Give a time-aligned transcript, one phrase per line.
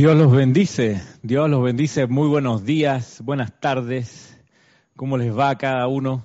[0.00, 2.06] Dios los bendice, Dios los bendice.
[2.06, 4.34] Muy buenos días, buenas tardes.
[4.96, 6.24] ¿Cómo les va a cada uno?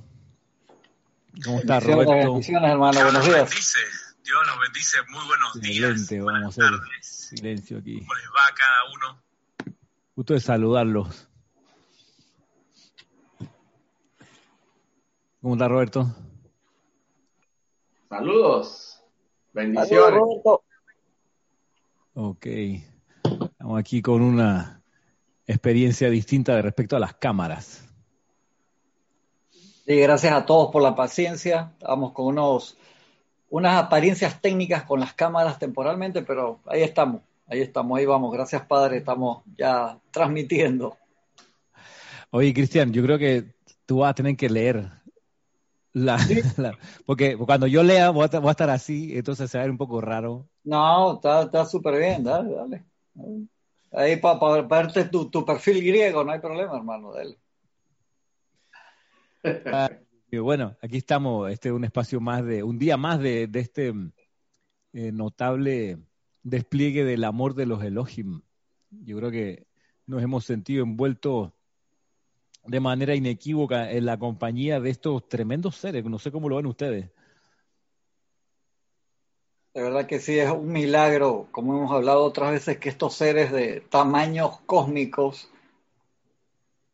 [1.43, 2.11] ¿Cómo está Roberto?
[2.13, 3.03] Bendiciones, hermano.
[3.03, 3.75] Buenos días.
[4.23, 4.97] Dios los bendice.
[5.09, 6.25] Muy buenos Excelente, días.
[6.25, 7.99] vamos a hacer silencio aquí.
[7.99, 9.21] ¿Cómo les va a cada uno?
[10.15, 11.27] Gusto de saludarlos.
[15.41, 16.15] ¿Cómo está Roberto?
[18.07, 19.03] Saludos.
[19.51, 20.21] Bendiciones.
[22.13, 22.47] Ok.
[23.65, 24.83] Estamos aquí con una
[25.47, 27.83] experiencia distinta de respecto a las cámaras.
[29.87, 31.71] Sí, gracias a todos por la paciencia.
[31.79, 32.77] Estamos con unos,
[33.49, 38.31] unas apariencias técnicas con las cámaras temporalmente, pero ahí estamos, ahí estamos, ahí vamos.
[38.31, 40.95] Gracias, Padre, estamos ya transmitiendo.
[42.29, 43.55] Oye, Cristian, yo creo que
[43.87, 44.91] tú vas a tener que leer.
[45.91, 46.17] La,
[46.57, 49.65] la- porque cuando yo lea voy a, voy a estar así, entonces se va a
[49.65, 50.45] ver un poco raro.
[50.63, 52.85] No, está está súper bien, dale, dale.
[53.95, 57.37] Ahí para verte tu, perfil griego, no hay problema, hermano, dale.
[60.31, 63.59] Y bueno, aquí estamos, este es un espacio más de, un día más de, de
[63.59, 63.93] este
[64.91, 65.99] eh, notable
[66.43, 68.41] despliegue del amor de los Elohim.
[68.89, 69.67] Yo creo que
[70.07, 71.51] nos hemos sentido envueltos
[72.65, 76.03] de manera inequívoca en la compañía de estos tremendos seres.
[76.03, 77.11] No sé cómo lo ven ustedes.
[79.75, 83.51] De verdad que sí, es un milagro, como hemos hablado otras veces, que estos seres
[83.51, 85.51] de tamaños cósmicos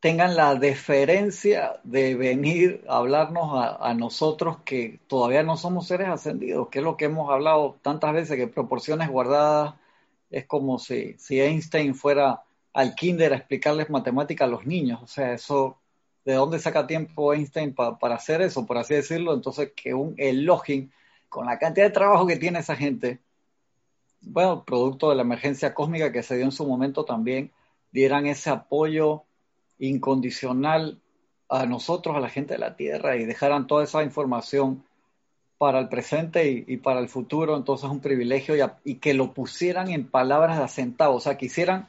[0.00, 6.68] tengan la deferencia de venir a hablarnos a, nosotros que todavía no somos seres ascendidos,
[6.68, 9.74] que es lo que hemos hablado tantas veces, que proporciones guardadas
[10.30, 15.00] es como si, si Einstein fuera al kinder a explicarles matemática a los niños.
[15.02, 15.78] O sea, eso,
[16.24, 19.34] ¿de dónde saca tiempo Einstein pa- para hacer eso, por así decirlo?
[19.34, 20.90] Entonces, que un Elohim,
[21.32, 23.18] con la cantidad de trabajo que tiene esa gente,
[24.20, 27.50] bueno, producto de la emergencia cósmica que se dio en su momento también,
[27.90, 29.22] dieran ese apoyo
[29.78, 31.00] incondicional
[31.48, 34.84] a nosotros, a la gente de la Tierra, y dejaran toda esa información
[35.56, 38.54] para el presente y, para el futuro, entonces es un privilegio
[38.84, 41.88] y, que lo pusieran en palabras de acentavo, o sea, que hicieran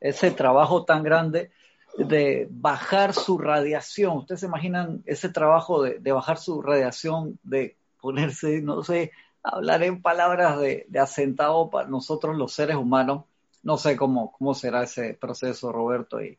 [0.00, 1.50] ese trabajo tan grande
[1.98, 4.18] de bajar su radiación.
[4.18, 9.82] ¿Ustedes se imaginan ese trabajo de, de bajar su radiación, de ponerse, no sé, hablar
[9.82, 13.24] en palabras de, acentavo para nosotros los seres humanos?
[13.62, 16.36] No sé cómo, cómo será ese proceso, Roberto, y,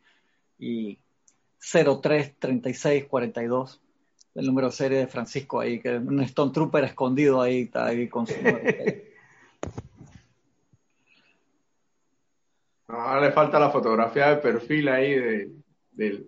[0.60, 1.00] y
[1.60, 3.82] 033642,
[4.36, 8.08] el número de serie de Francisco ahí, que un Stone Trooper escondido ahí, está ahí
[8.08, 8.36] con su.
[12.88, 15.50] Ahora le falta la fotografía de perfil ahí de,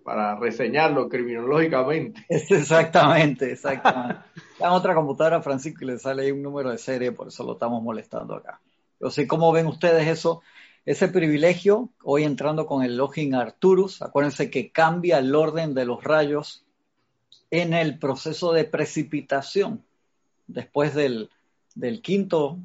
[0.04, 2.24] para reseñarlo criminológicamente.
[2.28, 4.22] Exactamente, exactamente.
[4.58, 7.82] En otra computadora, Francisco, le sale ahí un número de serie, por eso lo estamos
[7.82, 8.60] molestando acá.
[9.00, 10.42] Yo sé cómo ven ustedes eso,
[10.84, 16.02] ese privilegio, hoy entrando con el Login Arturus, acuérdense que cambia el orden de los
[16.02, 16.64] rayos
[17.50, 19.84] en el proceso de precipitación.
[20.46, 21.30] Después del,
[21.74, 22.58] del quinto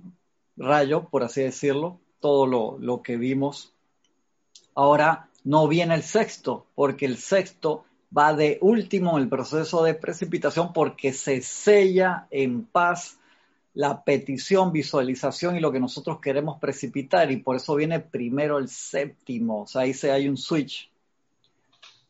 [0.58, 3.74] rayo, por así decirlo, todo lo, lo que vimos
[4.75, 9.96] Ahora no viene el sexto, porque el sexto va de último en el proceso de
[9.96, 13.18] precipitación porque se sella en paz
[13.74, 18.68] la petición, visualización y lo que nosotros queremos precipitar y por eso viene primero el
[18.68, 20.92] séptimo, o sea, ahí se hay un switch,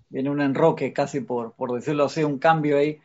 [0.10, 3.00] viene un enroque casi por, por decirlo así, un cambio ahí.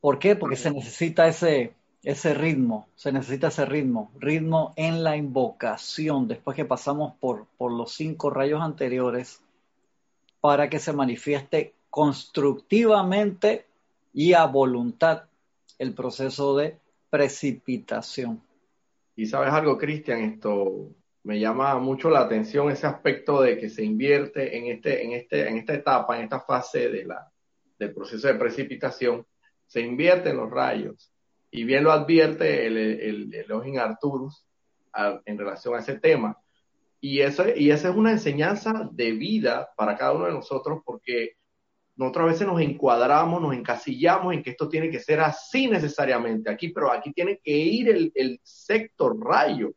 [0.00, 0.36] ¿Por qué?
[0.36, 6.56] Porque se necesita ese, ese ritmo, se necesita ese ritmo, ritmo en la invocación, después
[6.56, 9.40] que pasamos por, por los cinco rayos anteriores,
[10.46, 13.66] para que se manifieste constructivamente
[14.12, 15.24] y a voluntad
[15.76, 16.78] el proceso de
[17.10, 18.40] precipitación.
[19.16, 20.90] Y sabes algo, Cristian, esto
[21.24, 25.48] me llama mucho la atención ese aspecto de que se invierte en este, en este,
[25.48, 29.26] en esta etapa, en esta fase del proceso de precipitación,
[29.66, 31.10] se invierte en los rayos.
[31.50, 34.46] Y bien lo advierte el, el, el Arturus
[35.24, 36.38] en relación a ese tema.
[37.00, 41.32] Y, eso, y esa es una enseñanza de vida para cada uno de nosotros porque
[41.94, 46.50] nosotros a veces nos encuadramos, nos encasillamos en que esto tiene que ser así necesariamente
[46.50, 49.72] aquí, pero aquí tiene que ir el, el sector rayo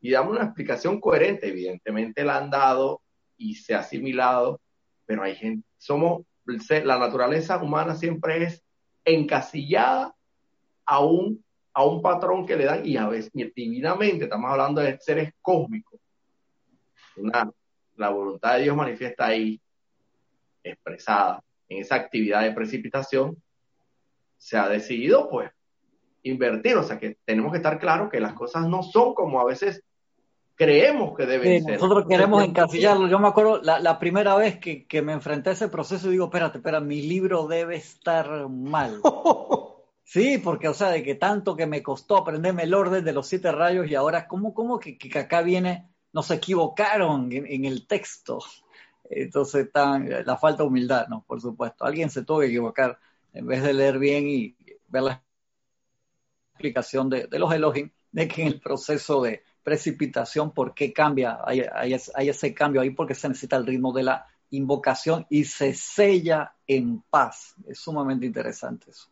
[0.00, 1.48] y damos una explicación coherente.
[1.48, 3.02] Evidentemente la han dado
[3.36, 4.60] y se ha asimilado,
[5.06, 8.62] pero hay gente, somos, la naturaleza humana siempre es
[9.04, 10.14] encasillada
[10.84, 14.98] a un, a un patrón que le dan y a veces divinamente, estamos hablando de
[14.98, 16.00] seres cósmicos.
[17.16, 17.50] Una,
[17.96, 19.60] la voluntad de Dios manifiesta ahí,
[20.62, 23.36] expresada en esa actividad de precipitación,
[24.36, 25.50] se ha decidido pues
[26.22, 29.44] invertir, o sea que tenemos que estar claros que las cosas no son como a
[29.44, 29.82] veces
[30.54, 31.80] creemos que deben ser.
[31.80, 33.08] Nosotros queremos encasillarlo.
[33.08, 36.26] Yo me acuerdo la, primera vez que, que, me enfrenté a ese proceso y digo,
[36.26, 39.00] espérate, espera, mi libro debe estar mal.
[40.02, 43.28] Sí, porque, o sea, de que tanto que me costó aprenderme el orden de los
[43.28, 48.40] siete rayos y ahora, ¿cómo, cómo que, que acá viene, nos equivocaron en, el texto?
[49.04, 51.24] Entonces, está la falta de humildad, ¿no?
[51.26, 51.84] Por supuesto.
[51.84, 52.98] Alguien se tuvo que equivocar
[53.32, 54.56] en vez de leer bien y
[54.88, 55.24] ver la
[56.54, 61.38] explicación de, los Elohim, de que en el proceso de precipitación, ¿por qué cambia?
[61.44, 61.62] Hay,
[62.14, 66.54] hay ese cambio ahí porque se necesita el ritmo de la invocación y se sella
[66.66, 67.54] en paz.
[67.66, 69.08] Es sumamente interesante eso.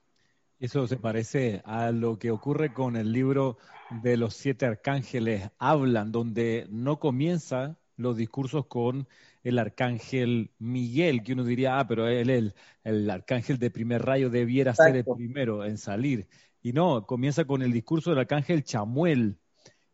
[0.60, 3.58] Eso se parece a lo que ocurre con el libro
[4.02, 9.06] de los siete arcángeles hablan, donde no comienza los discursos con
[9.44, 14.30] el arcángel Miguel, que uno diría, ah, pero él, el, el arcángel de primer rayo
[14.30, 16.26] debiera ser el primero en salir.
[16.60, 19.38] Y no, comienza con el discurso del arcángel Chamuel.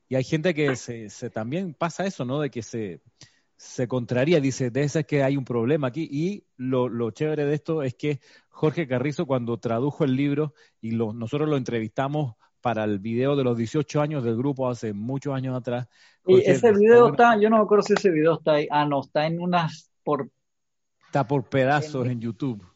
[0.09, 2.41] Y hay gente que se, se también pasa eso, ¿no?
[2.41, 3.03] De que se,
[3.57, 6.09] se contraría, dice, de ese es que hay un problema aquí.
[6.11, 10.93] Y lo, lo, chévere de esto es que Jorge Carrizo, cuando tradujo el libro y
[10.93, 15.35] lo, nosotros lo entrevistamos para el video de los 18 años del grupo hace muchos
[15.35, 15.87] años atrás.
[16.27, 18.67] y ese video está, yo no me acuerdo si ese video está ahí.
[18.71, 20.31] Ah, no, está en unas por.
[21.07, 22.67] Está por pedazos en, YouTube.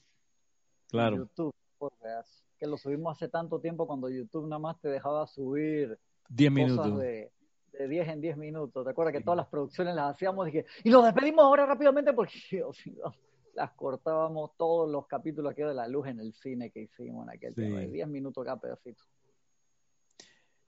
[0.88, 1.16] Claro.
[1.16, 2.44] En YouTube, por pedazos.
[2.58, 5.98] Que lo subimos hace tanto tiempo cuando YouTube nada más te dejaba subir
[6.28, 6.98] 10 minutos.
[6.98, 7.32] De,
[7.78, 8.84] de 10 en 10 minutos.
[8.84, 12.32] ¿Te acuerdas que todas las producciones las hacíamos y, y los despedimos ahora rápidamente porque
[13.54, 17.30] las cortábamos todos los capítulos aquí de la luz en el cine que hicimos en
[17.34, 19.04] aquel tiempo, de 10 minutos cada pedacito.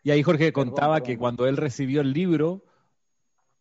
[0.02, 2.64] Y ahí Jorge contaba que cuando él recibió el libro,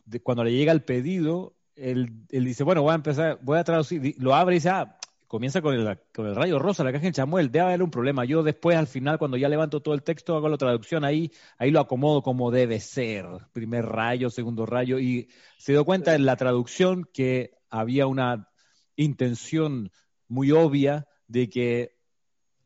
[0.05, 3.63] de, cuando le llega el pedido, él, él, dice, bueno, voy a empezar, voy a
[3.63, 4.98] traducir, lo abre y dice, ah,
[5.29, 8.25] comienza con el, con el rayo rosa, la caja en Chamuel, debe haber un problema.
[8.25, 11.69] Yo después, al final, cuando ya levanto todo el texto, hago la traducción ahí, ahí
[11.69, 13.27] lo acomodo como debe ser.
[13.53, 15.29] Primer rayo, segundo rayo, y
[15.59, 18.49] se dio cuenta en la traducción que había una
[18.95, 19.91] intención
[20.27, 21.95] muy obvia de que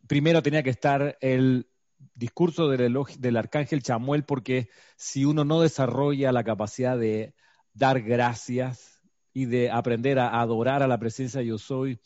[0.08, 1.68] primero tenía que estar el
[2.16, 7.36] discurso del, del arcángel Chamuel, porque si uno no desarrolla la capacidad de
[7.74, 9.02] dar gracias
[9.34, 12.00] y de aprender a adorar a la presencia de yo soy,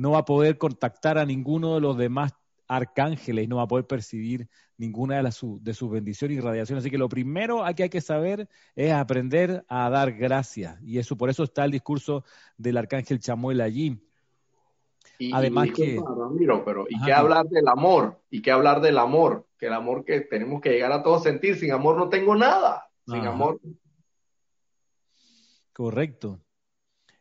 [0.00, 2.32] no va a poder contactar a ninguno de los demás
[2.66, 4.48] arcángeles, no va a poder percibir
[4.78, 6.82] ninguna de, las, de sus bendiciones y radiaciones.
[6.82, 10.80] Así que lo primero que hay que saber es aprender a dar gracias.
[10.82, 12.24] Y eso, por eso está el discurso
[12.56, 14.00] del arcángel Chamuel allí.
[15.34, 16.00] Además que...
[16.64, 18.22] pero ¿y qué hablar del amor?
[18.30, 19.46] ¿Y qué hablar del amor?
[19.58, 21.56] Que el amor que tenemos que llegar a todos sentir.
[21.56, 22.88] Sin amor no tengo nada.
[23.06, 23.60] Sin amor.
[25.74, 26.40] Correcto.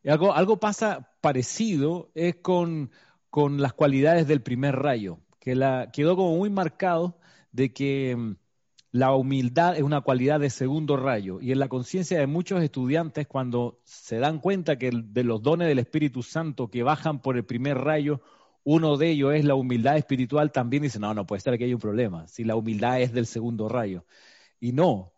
[0.05, 2.91] Algo, algo pasa parecido es con,
[3.29, 7.17] con las cualidades del primer rayo, que la, quedó como muy marcado
[7.51, 8.35] de que mm,
[8.91, 13.27] la humildad es una cualidad de segundo rayo y en la conciencia de muchos estudiantes
[13.27, 17.45] cuando se dan cuenta que de los dones del Espíritu Santo que bajan por el
[17.45, 18.21] primer rayo,
[18.63, 21.73] uno de ellos es la humildad espiritual, también dicen, no, no puede ser que hay
[21.73, 24.05] un problema, si la humildad es del segundo rayo.
[24.59, 25.13] Y no,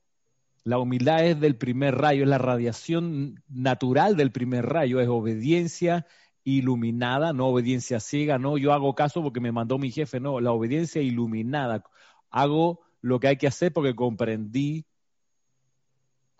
[0.63, 6.05] la humildad es del primer rayo, es la radiación natural del primer rayo, es obediencia
[6.43, 10.51] iluminada, no obediencia ciega, no yo hago caso porque me mandó mi jefe, no, la
[10.51, 11.83] obediencia iluminada.
[12.29, 14.85] Hago lo que hay que hacer porque comprendí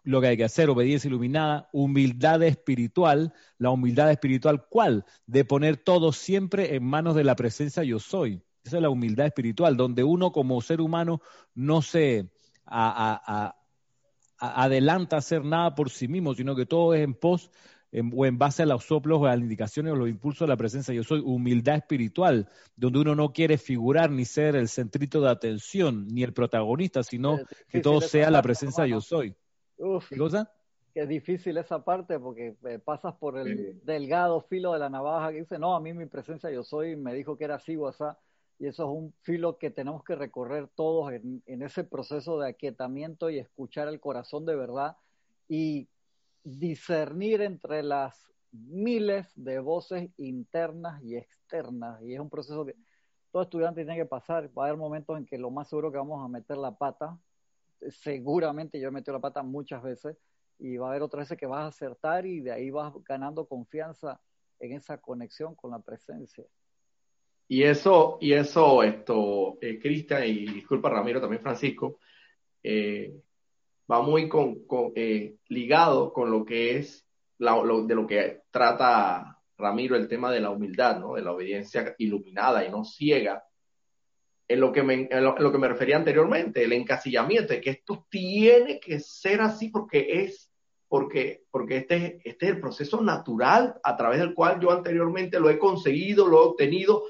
[0.03, 5.05] lo que hay que hacer, obediencia iluminada, humildad espiritual, la humildad espiritual, ¿cuál?
[5.27, 8.41] De poner todo siempre en manos de la presencia yo soy.
[8.63, 11.21] Esa es la humildad espiritual, donde uno como ser humano
[11.53, 12.31] no se
[12.65, 13.55] a,
[14.41, 17.51] hacer nada por sí mismo, sino que todo es en pos
[18.13, 20.57] o en base a los soplos o a las indicaciones o los impulsos de la
[20.57, 20.93] presencia.
[20.93, 26.07] Yo soy humildad espiritual, donde uno no quiere figurar ni ser el centrito de atención,
[26.07, 29.35] ni el protagonista, sino que todo sea la presencia yo soy.
[30.09, 30.51] ¿Qué cosa?
[30.93, 35.31] Que es difícil esa parte porque eh, pasas por el delgado filo de la navaja
[35.31, 37.87] que dice, no, a mí mi presencia yo soy, me dijo que era así o
[37.87, 38.03] así
[38.61, 43.31] y eso es un filo que tenemos que recorrer todos en, ese proceso de aquietamiento
[43.31, 44.97] y escuchar el corazón de verdad
[45.49, 45.89] y
[46.43, 52.03] discernir entre las miles de voces internas y externas.
[52.03, 52.75] Y es un proceso que
[53.31, 54.51] todo estudiante tiene que pasar.
[54.55, 57.17] Va a haber momentos en que lo más seguro que vamos a meter la pata.
[57.89, 60.15] Seguramente yo he metido la pata muchas veces
[60.59, 63.47] y va a haber otras veces que vas a acertar y de ahí vas ganando
[63.47, 64.21] confianza
[64.59, 66.45] en esa conexión con la presencia.
[67.51, 71.99] Y eso, y eso, esto, eh, Cristian, y disculpa Ramiro, también Francisco,
[72.63, 73.13] eh,
[73.91, 74.63] va muy con,
[74.95, 77.05] eh, ligado con lo que es
[77.37, 81.15] de lo que trata Ramiro el tema de la humildad, ¿no?
[81.15, 83.43] De la obediencia iluminada y no ciega.
[84.47, 88.07] en lo que me, en lo, que me refería anteriormente, el encasillamiento, de que esto
[88.09, 90.49] tiene que ser así porque es,
[90.87, 95.49] porque, porque este, este es el proceso natural a través del cual yo anteriormente lo
[95.49, 97.03] he conseguido, lo he obtenido,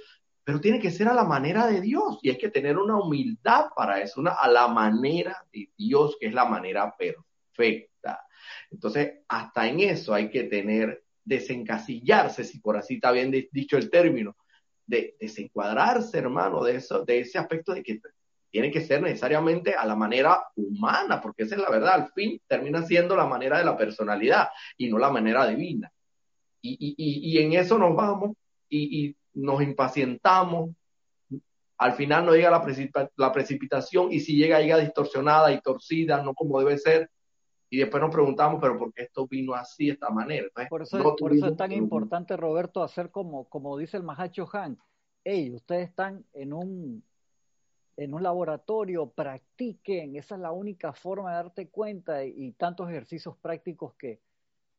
[0.43, 3.67] pero tiene que ser a la manera de Dios y hay que tener una humildad
[3.75, 8.25] para eso, una, a la manera de Dios, que es la manera perfecta.
[8.71, 13.89] Entonces, hasta en eso hay que tener, desencasillarse, si por así está bien dicho el
[13.89, 14.35] término,
[14.85, 18.01] de desencuadrarse, hermano, de eso, de ese aspecto de que
[18.49, 22.41] tiene que ser necesariamente a la manera humana, porque esa es la verdad, al fin
[22.47, 25.91] termina siendo la manera de la personalidad y no la manera divina.
[26.63, 28.35] Y, en eso nos vamos
[28.69, 30.71] y, nos impacientamos,
[31.77, 36.33] al final no llega la, la precipitación y si llega, llega distorsionada y torcida, no
[36.33, 37.09] como debe ser,
[37.71, 40.45] y después nos preguntamos, pero ¿por qué esto vino así, de esta manera?
[40.69, 44.77] por eso, por eso es tan importante, Roberto, hacer como, como dice el Mahacho Han,
[45.23, 47.01] hey, ustedes están en un,
[47.95, 53.37] en un laboratorio, practiquen, esa es la única forma de darte cuenta y, tantos ejercicios
[53.37, 54.19] prácticos que,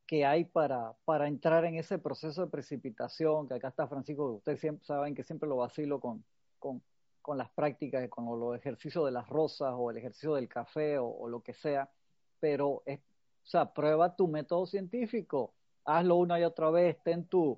[0.05, 4.59] que hay para, para entrar en ese proceso de precipitación, que acá está Francisco, ustedes
[4.59, 6.23] siempre saben que siempre lo vacilo con,
[6.59, 6.81] con,
[7.21, 11.27] con las prácticas, con los ejercicios de las rosas o el ejercicio del café o
[11.27, 11.89] lo que sea
[12.43, 15.53] pero es, o sea, prueba tu método científico,
[15.85, 17.57] hazlo una y otra vez, ten tu,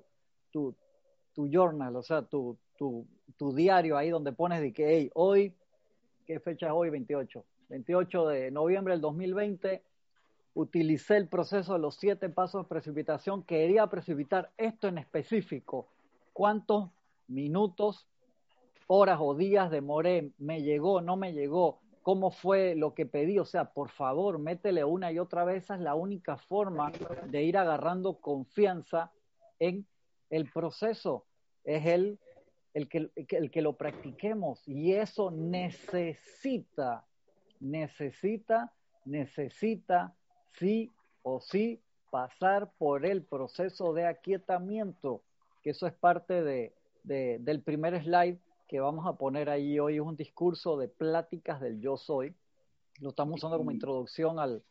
[0.52, 0.76] tu,
[1.34, 3.04] tu journal, o sea, tu, tu,
[3.36, 5.52] tu, diario ahí donde pones de que, hey, hoy,
[6.24, 6.90] ¿qué fecha es hoy?
[6.90, 7.44] 28.
[7.68, 9.82] 28 de noviembre del 2020,
[10.56, 15.88] utilicé el proceso de los siete pasos de precipitación, quería precipitar esto en específico.
[16.32, 16.90] ¿Cuántos
[17.28, 18.08] minutos,
[18.86, 20.32] horas o días demoré?
[20.38, 21.00] ¿Me llegó?
[21.00, 21.80] ¿No me llegó?
[22.06, 23.36] cómo fue lo que pedí.
[23.40, 25.64] O sea, por favor, métele una y otra vez.
[25.64, 26.92] Esa es la única forma
[27.26, 29.10] de ir agarrando confianza
[29.58, 29.84] en
[30.30, 31.26] el proceso.
[31.64, 32.20] Es el,
[32.74, 34.62] el, que, el que lo practiquemos.
[34.68, 37.04] Y eso necesita,
[37.58, 38.72] necesita,
[39.04, 40.14] necesita,
[40.58, 45.22] sí o sí, pasar por el proceso de aquietamiento,
[45.62, 46.72] que eso es parte de,
[47.02, 51.60] de, del primer slide que vamos a poner ahí hoy es un discurso de pláticas
[51.60, 52.34] del yo soy.
[53.00, 54.62] Lo estamos usando como introducción al,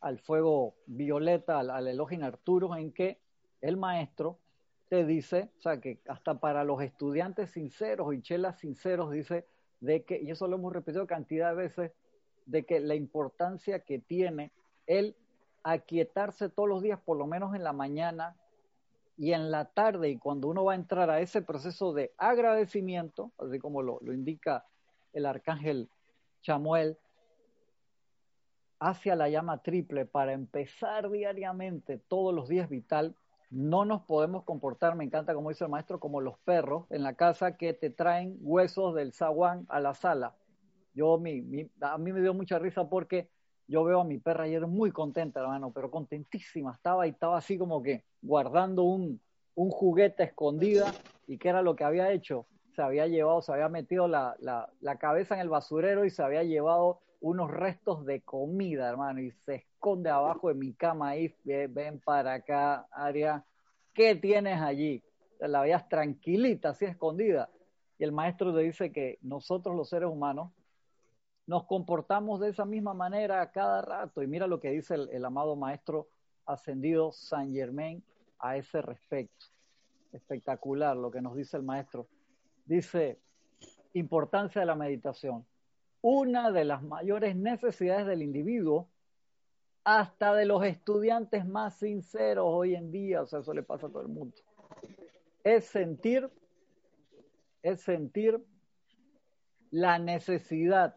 [0.00, 3.18] al fuego violeta, al, al Elohim Arturo, en que
[3.60, 4.38] el maestro
[4.88, 9.46] te dice, o sea, que hasta para los estudiantes sinceros y chelas sinceros dice
[9.80, 11.92] de que, y eso lo hemos repetido cantidad de veces,
[12.46, 14.52] de que la importancia que tiene
[14.86, 15.16] el
[15.64, 18.36] aquietarse todos los días, por lo menos en la mañana,
[19.16, 23.32] y en la tarde, y cuando uno va a entrar a ese proceso de agradecimiento,
[23.38, 24.66] así como lo, indica
[25.12, 25.88] el arcángel
[26.40, 26.98] Chamuel,
[28.80, 33.14] hacia la llama triple para empezar diariamente todos los días vital,
[33.50, 37.14] no nos podemos comportar, me encanta como dice el maestro, como los perros en la
[37.14, 40.34] casa que te traen huesos del zaguán a la sala.
[40.94, 41.18] Yo, a
[41.98, 43.30] mí me dio mucha risa porque
[43.66, 46.72] yo veo a mi perra ayer muy contenta, hermano, pero contentísima.
[46.72, 49.20] Estaba y estaba así como que guardando un,
[49.54, 50.92] un juguete escondida.
[51.26, 52.46] ¿Y qué era lo que había hecho?
[52.74, 56.22] Se había llevado, se había metido la, la, la cabeza en el basurero y se
[56.22, 61.34] había llevado unos restos de comida, hermano, y se esconde abajo de mi cama ahí.
[61.44, 63.44] Ven para acá, Aria.
[63.94, 65.02] ¿Qué tienes allí?
[65.38, 67.48] La veías tranquilita, así escondida.
[67.98, 70.50] Y el maestro le dice que nosotros los seres humanos
[71.46, 74.22] nos comportamos de esa misma manera cada rato.
[74.22, 76.08] Y mira lo que dice el, amado maestro
[76.46, 78.02] ascendido San Germain
[78.38, 79.46] a ese respecto.
[80.12, 82.06] Espectacular lo que nos dice el maestro.
[82.64, 83.18] Dice,
[83.94, 85.44] importancia de la meditación.
[86.00, 88.88] Una de las mayores necesidades del individuo,
[89.84, 93.90] hasta de los estudiantes más sinceros hoy en día, o sea, eso le pasa a
[93.90, 94.36] todo el mundo,
[95.42, 96.30] es sentir,
[97.62, 98.40] es sentir
[99.70, 100.94] la necesidad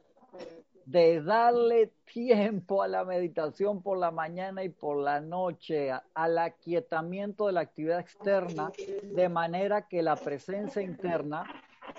[0.86, 7.48] de darle tiempo a la meditación por la mañana y por la noche, al aquietamiento
[7.48, 8.72] de la actividad externa,
[9.04, 11.44] de manera que la presencia interna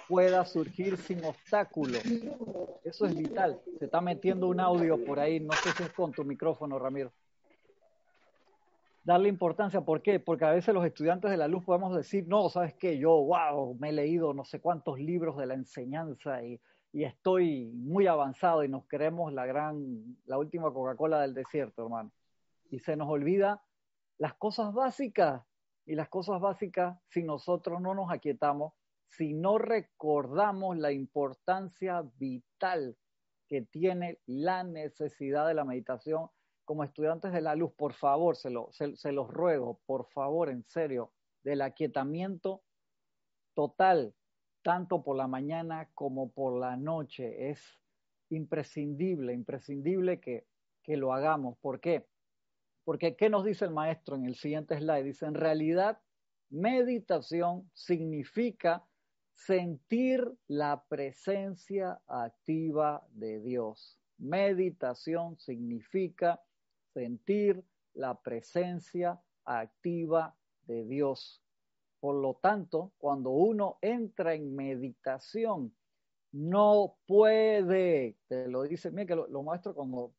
[0.09, 2.03] pueda surgir sin obstáculos.
[2.85, 3.61] Eso es vital.
[3.79, 7.13] Se está metiendo un audio por ahí, no sé si es con tu micrófono, Ramiro.
[9.03, 10.19] Darle importancia, ¿por qué?
[10.19, 13.77] Porque a veces los estudiantes de la luz podemos decir, no, sabes qué, yo, wow,
[13.79, 16.61] me he leído no sé cuántos libros de la enseñanza y
[16.93, 22.11] y estoy muy avanzado y nos queremos la gran, la última Coca-Cola del desierto, hermano.
[22.71, 23.63] Y se nos olvida
[24.19, 25.43] las cosas básicas.
[25.85, 28.73] Y las cosas básicas, si nosotros no nos aquietamos,
[29.09, 32.97] si no recordamos la importancia vital
[33.47, 36.29] que tiene la necesidad de la meditación,
[36.65, 40.65] como estudiantes de la luz, por favor, se, lo, se los ruego, por favor, en
[40.65, 41.13] serio,
[41.45, 42.63] del aquietamiento
[43.55, 44.13] total,
[44.67, 47.51] tanto por la mañana como por la noche.
[47.51, 47.61] Es
[48.31, 50.49] imprescindible, imprescindible que,
[50.83, 51.57] que lo hagamos.
[51.59, 52.09] ¿Por qué?
[52.83, 55.05] Porque, ¿qué nos dice el maestro en el siguiente slide?
[55.05, 56.01] Dice, en realidad,
[56.51, 58.85] meditación significa
[59.35, 64.01] sentir la presencia activa de Dios.
[64.19, 66.43] Meditación significa
[66.93, 67.63] sentir
[67.95, 71.41] la presencia activa de Dios.
[72.01, 75.75] Por lo tanto, cuando uno entra en meditación,
[76.33, 80.13] no puede, te lo dice, mira que lo, lo maestro cuando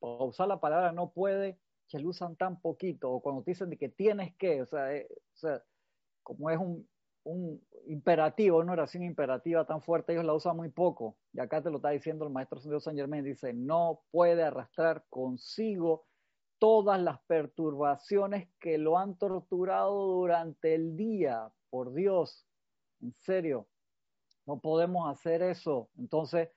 [0.00, 3.78] usar la palabra no puede, que lo usan tan poquito, o cuando te dicen de
[3.78, 5.62] que tienes que, o sea, eh, o sea
[6.22, 6.88] como es un,
[7.24, 11.16] un, imperativo, una oración imperativa tan fuerte, ellos la usan muy poco.
[11.32, 16.06] Y acá te lo está diciendo el maestro San Germain, dice, no puede arrastrar consigo
[16.64, 21.52] todas las perturbaciones que lo han torturado durante el día.
[21.68, 22.46] Por Dios,
[23.02, 23.68] en serio,
[24.46, 25.90] no podemos hacer eso.
[25.98, 26.48] Entonces,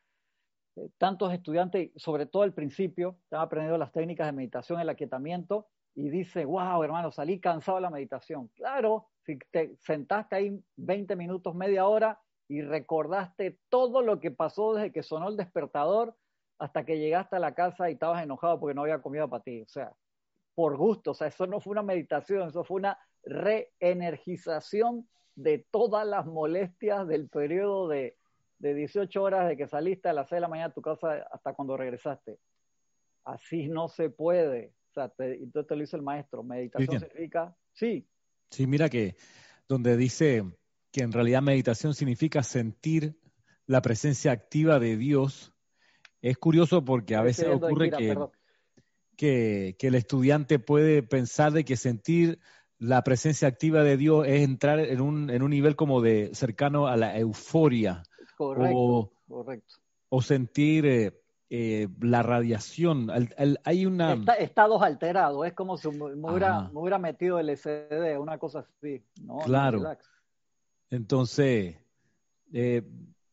[0.78, 5.68] eh, tantos estudiantes, sobre todo al principio, están aprendiendo las técnicas de meditación, el aquietamiento,
[5.94, 8.48] y dice, wow, hermano, salí cansado de la meditación.
[8.56, 14.74] Claro, si te sentaste ahí 20 minutos, media hora, y recordaste todo lo que pasó
[14.74, 16.16] desde que sonó el despertador
[16.60, 19.62] hasta que llegaste a la casa y estabas enojado porque no había comida para ti.
[19.62, 19.94] O sea,
[20.56, 26.06] por gusto, o sea, eso no fue una meditación, eso fue una reenergización de todas
[26.08, 28.18] las molestias del periodo de,
[28.60, 31.28] de 18 horas de que saliste a las 6 de la mañana a tu casa
[31.32, 32.40] hasta cuando regresaste.
[33.24, 34.74] Así no se puede.
[34.90, 36.44] O sea, te, entonces te lo dice el maestro.
[36.44, 38.08] Meditación significa, sí.
[38.50, 39.16] Sí, mira que
[39.68, 40.44] donde dice
[40.92, 43.20] que en realidad meditación significa sentir
[43.66, 45.54] la presencia activa de Dios,
[46.30, 48.18] es curioso porque a veces ocurre que,
[49.16, 52.40] que, que, el estudiante puede pensar de que sentir
[52.80, 56.88] la presencia activa de Dios es entrar en un, en un nivel como de cercano
[56.88, 58.04] a la euforia,
[58.36, 59.76] Correcto, o, correcto.
[60.10, 63.10] o sentir eh, eh, la radiación.
[63.10, 64.14] El, el, hay una...
[64.14, 68.60] Está, estados alterados, es como si me hubiera, me hubiera metido el SD, una cosa
[68.60, 69.02] así.
[69.24, 69.80] No, claro.
[69.80, 69.98] No,
[70.92, 71.78] Entonces,
[72.54, 72.84] eh,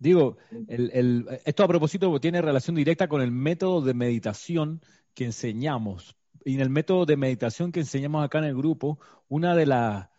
[0.05, 0.37] digo,
[0.69, 4.83] el, esto a propósito tiene relación directa con el método de meditación
[5.15, 6.15] que enseñamos.
[6.45, 10.11] Y en el método de meditación que enseñamos acá en el grupo, una de las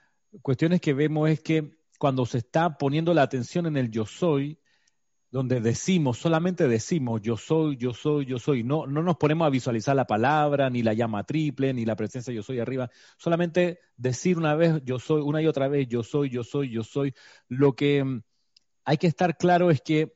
[0.42, 4.60] cuestiones que vemos es que cuando se está poniendo la atención en el yo soy,
[5.30, 9.52] donde decimos, solamente decimos yo soy, yo soy, yo soy, no, no nos ponemos a
[9.52, 14.38] visualizar la palabra, ni la llama triple, ni la presencia yo soy arriba, solamente decir
[14.38, 17.14] una vez yo soy, una y otra vez yo soy, yo soy, yo soy.
[17.50, 18.24] Lo que
[18.86, 20.14] hay que estar claro es que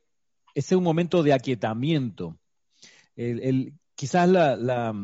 [0.54, 2.38] ese es un momento de aquietamiento.
[3.16, 4.94] El, el, quizás la, la,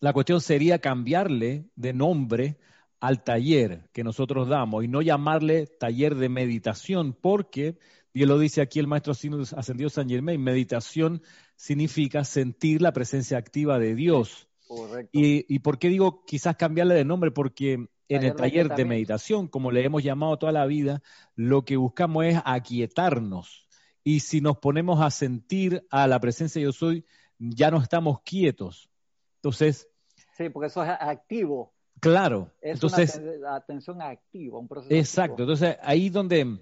[0.00, 2.58] la cuestión sería cambiarle de nombre
[3.00, 7.78] al taller que nosotros damos y no llamarle taller de meditación, porque,
[8.12, 11.22] y lo dice aquí el maestro ascendido San Germain, meditación
[11.56, 14.48] significa sentir la presencia activa de Dios.
[14.66, 15.10] Correcto.
[15.12, 19.46] Y, y por qué digo quizás cambiarle de nombre, porque en el taller de meditación,
[19.48, 21.02] como le hemos llamado toda la vida,
[21.36, 23.66] lo que buscamos es aquietarnos.
[24.02, 27.04] Y si nos ponemos a sentir a la presencia de yo soy,
[27.38, 28.90] ya no estamos quietos.
[29.36, 29.88] Entonces,
[30.36, 31.72] Sí, porque eso es activo.
[32.00, 35.32] claro, Es entonces, una atención activa, un proceso exacto.
[35.42, 35.52] activo.
[35.52, 36.58] Entonces, ahí donde,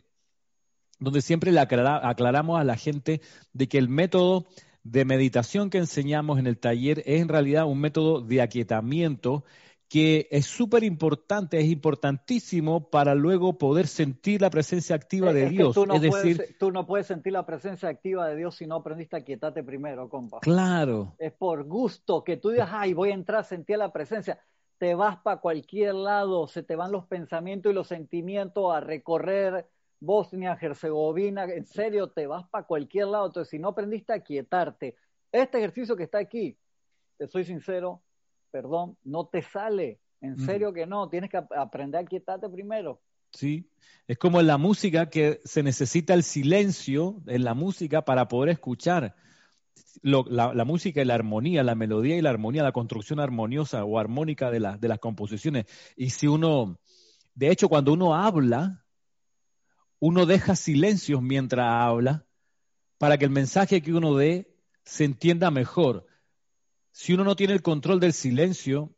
[0.99, 3.21] donde siempre le aclara- aclaramos a la gente
[3.53, 4.47] de que el método
[4.83, 9.45] de meditación que enseñamos en el taller es en realidad un método de aquietamiento
[9.89, 15.49] que es súper importante, es importantísimo para luego poder sentir la presencia activa de Es
[15.51, 15.75] que Dios.
[15.75, 18.67] tú no es puedes- decir, tú no puedes sentir la presencia activa de Dios si
[18.67, 20.41] no aprendiste a quietarte primero, compa.
[20.41, 24.39] claro, Es por gusto que tú digas, ay, voy a entrar a sentir la presencia.
[24.77, 29.67] Te vas para cualquier lado, se te van los pensamientos y los sentimientos a recorrer
[30.01, 33.27] Bosnia, Herzegovina, en serio, te vas para cualquier lado.
[33.27, 34.95] Entonces, si no aprendiste a quietarte,
[35.33, 36.57] este ejercicio que está aquí,
[37.17, 38.01] te soy sincero,
[38.51, 40.01] perdón, no te sale.
[40.21, 43.01] En serio que no, tienes que ap- aprender a quietarte primero.
[43.33, 43.71] Sí,
[44.09, 48.49] es como en la música que se necesita el silencio en la música para poder
[48.51, 49.15] escuchar.
[50.03, 53.85] Lo- la, la música y la armonía, la melodía y la armonía, la construcción armoniosa
[53.85, 55.67] o armónica de, la- de las composiciones.
[55.97, 56.81] Y si uno,
[57.35, 58.85] de hecho, cuando uno habla,
[60.01, 62.25] uno deja silencios mientras habla
[62.99, 64.53] para que el mensaje que uno dé
[64.85, 66.07] se entienda mejor.
[66.93, 68.95] Si uno no tiene el control del silencio,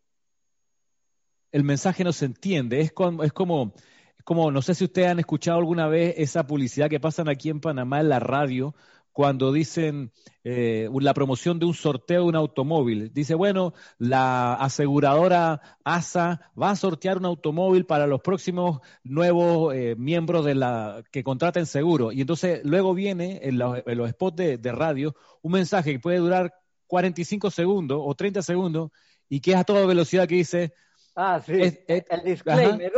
[1.52, 2.80] el mensaje no se entiende.
[2.80, 3.74] Es como, es como,
[4.16, 7.50] es como, no sé si ustedes han escuchado alguna vez esa publicidad que pasan aquí
[7.50, 8.74] en Panamá en la radio,
[9.12, 10.12] cuando dicen
[10.44, 13.12] eh, la promoción de un sorteo de un automóvil.
[13.12, 19.96] Dice, bueno, la aseguradora ASA va a sortear un automóvil para los próximos nuevos eh,
[19.98, 22.12] miembros de la que contraten seguro.
[22.12, 23.78] Y entonces luego viene en los,
[24.10, 26.54] spots de, radio un mensaje que puede durar
[26.90, 28.90] 45 segundos o 30 segundos
[29.28, 30.74] y que es a toda velocidad que dice...
[31.14, 32.92] Ah, sí, el disclaimer.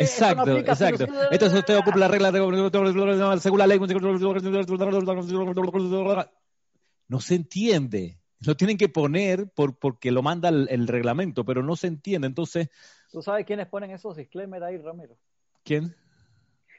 [0.00, 1.06] Exacto, exacto.
[1.30, 2.38] Esto sorteo cumple la regla de
[3.40, 3.78] según la ley.
[7.08, 8.18] No se entiende.
[8.40, 12.26] Lo tienen que poner por, porque lo manda el, reglamento, pero no se entiende.
[12.26, 12.70] Entonces.
[13.10, 15.16] ¿Tú sabes quiénes ponen esos disclaimers ahí, Ramiro?
[15.62, 15.94] ¿Quién?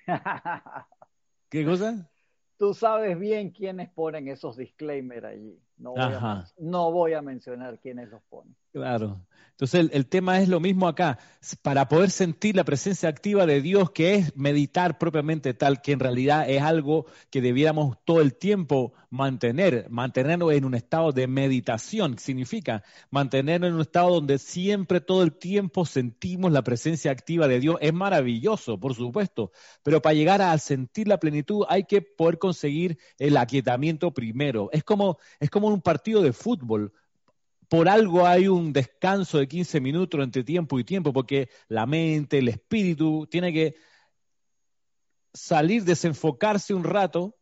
[1.49, 2.09] ¿Qué cosa?
[2.57, 5.59] Tú sabes bien quiénes ponen esos disclaimers allí.
[5.83, 8.55] No voy, a, no voy a mencionar quiénes los ponen.
[8.73, 9.23] Claro.
[9.51, 11.19] Entonces el, tema es lo mismo acá.
[11.61, 15.99] Para poder sentir la presencia activa de Dios, que es meditar propiamente tal, que en
[15.99, 22.17] realidad es algo que debiéramos todo el tiempo mantener, mantenernos en un estado de meditación,
[22.17, 27.59] significa mantenernos en un estado donde siempre todo el tiempo sentimos la presencia activa de
[27.59, 27.77] Dios.
[27.79, 29.51] Es maravilloso, por supuesto,
[29.83, 34.69] pero para llegar a sentir la plenitud hay que poder conseguir el aquietamiento primero.
[34.71, 36.91] Es como, es como un partido de fútbol
[37.73, 42.37] por algo hay un descanso de 15 minutos entre tiempo y tiempo, porque la mente,
[42.37, 43.73] el espíritu, tiene que
[45.33, 47.35] salir, desenfocarse un rato,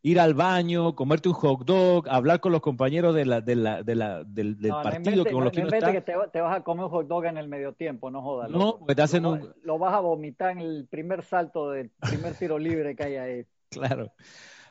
[0.00, 3.82] ir al baño, comerte un hot dog, hablar con los compañeros de la, de la,
[3.82, 7.08] de la, del, partido con los que no que te, vas a comer un hot
[7.08, 8.50] dog en el medio tiempo, no jodas.
[8.50, 9.54] No, porque te hacen lo, un...
[9.64, 13.46] Lo vas a vomitar en el primer salto del primer tiro libre que hay ahí.
[13.70, 14.12] Claro.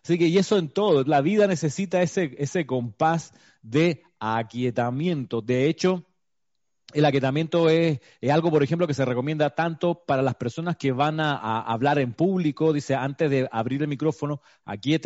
[0.01, 5.41] Así que, y eso en todo, la vida necesita ese, ese compás de aquietamiento.
[5.41, 6.05] De hecho,
[6.93, 7.99] el aquietamiento es,
[8.31, 12.13] algo, por ejemplo, que se recomienda tanto para las personas que van a, hablar en
[12.13, 12.71] público.
[12.71, 14.41] Dice, antes de abrir el micrófono,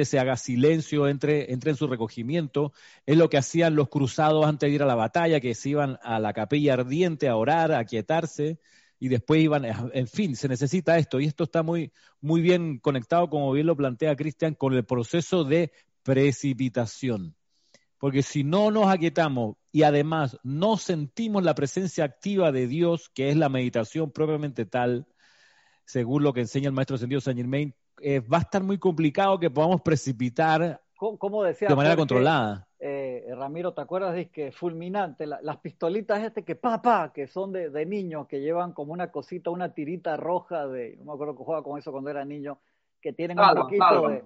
[0.04, 2.74] se haga silencio, entre, entre en su recogimiento.
[3.06, 5.98] Es lo que hacían los cruzados antes de ir a la batalla, que se iban
[6.04, 8.60] a la capilla ardiente a orar, a aquietarse
[9.00, 13.30] y después iban, en fin, se necesita esto y esto está muy, muy bien conectado,
[13.30, 15.72] como bien lo plantea Cristian, con el proceso de
[16.04, 17.36] precipitación.
[17.98, 23.30] Porque si no nos aquietamos y además no sentimos la presencia activa de Dios, que
[23.30, 25.08] es la meditación propiamente tal,
[25.86, 29.40] según lo que enseña el maestro sentido Saint Germain, eh, va a estar muy complicado
[29.40, 30.82] que podamos precipitar
[31.46, 32.68] decía, de manera controlada.
[32.80, 35.26] Eh, Ramiro, ¿te acuerdas de que fulminante?
[35.26, 39.50] las pistolitas este que pa, que son de, de, niños, que llevan como una cosita,
[39.50, 42.60] una tirita roja de, no me acuerdo que jugaba con eso cuando era niño,
[43.02, 44.24] que tienen un poquito de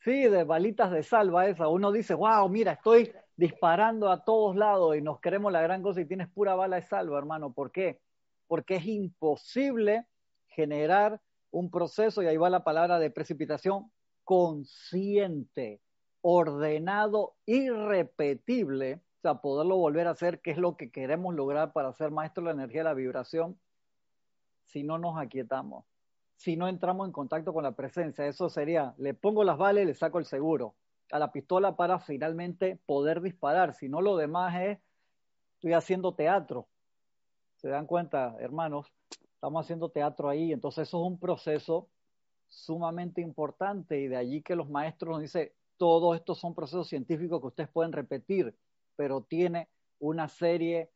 [0.00, 1.68] Sí, de balitas de salva esa.
[1.68, 6.00] Uno dice, wow, mira, estoy disparando a todos lados y nos queremos la gran cosa
[6.00, 7.52] y tienes pura bala de salva, hermano.
[7.52, 8.00] ¿Por qué?
[8.46, 10.06] Porque es imposible
[10.46, 13.90] generar un proceso, y ahí va la palabra de precipitación,
[14.22, 15.80] consciente,
[16.20, 21.92] ordenado, irrepetible, o sea, poderlo volver a hacer, que es lo que queremos lograr para
[21.92, 23.58] ser maestro de la energía la vibración,
[24.66, 25.84] si no nos aquietamos
[26.38, 28.24] si no entramos en contacto con la presencia.
[28.24, 30.76] Eso sería, le pongo las balas y le saco el seguro
[31.10, 33.74] a la pistola para finalmente poder disparar.
[33.74, 34.78] Si no, lo demás es,
[35.54, 36.68] estoy haciendo teatro.
[37.56, 38.86] ¿Se dan cuenta, hermanos?
[39.34, 40.52] Estamos haciendo teatro ahí.
[40.52, 41.88] Entonces eso es un proceso
[42.46, 47.40] sumamente importante y de allí que los maestros nos dicen, todos estos son procesos científicos
[47.40, 48.54] que ustedes pueden repetir,
[48.94, 50.88] pero tiene una serie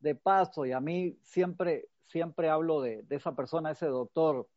[0.00, 4.48] de pasos y a mí siempre, siempre hablo de, de esa persona, ese doctor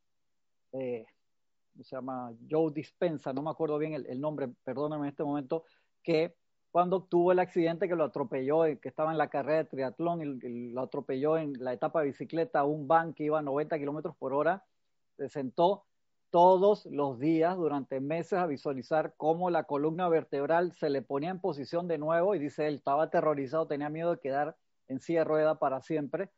[0.74, 1.06] eh,
[1.84, 5.64] se llama Joe Dispensa, no me acuerdo bien el, nombre, perdóname en este momento,
[6.04, 6.36] que
[6.72, 10.40] cuando tuvo el accidente que lo atropelló, eh, que estaba en la carrera de triatlón
[10.74, 14.34] lo atropelló en la etapa de bicicleta un van que iba a 90 kilómetros por
[14.34, 14.64] hora,
[15.18, 15.86] se sentó
[16.30, 21.40] todos los días durante meses a visualizar cómo la columna vertebral se le ponía en
[21.40, 24.56] posición de nuevo y dice él estaba aterrorizado, tenía miedo de quedar
[24.88, 26.30] en silla rueda para siempre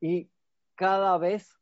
[0.00, 0.30] y
[0.74, 1.59] cada vez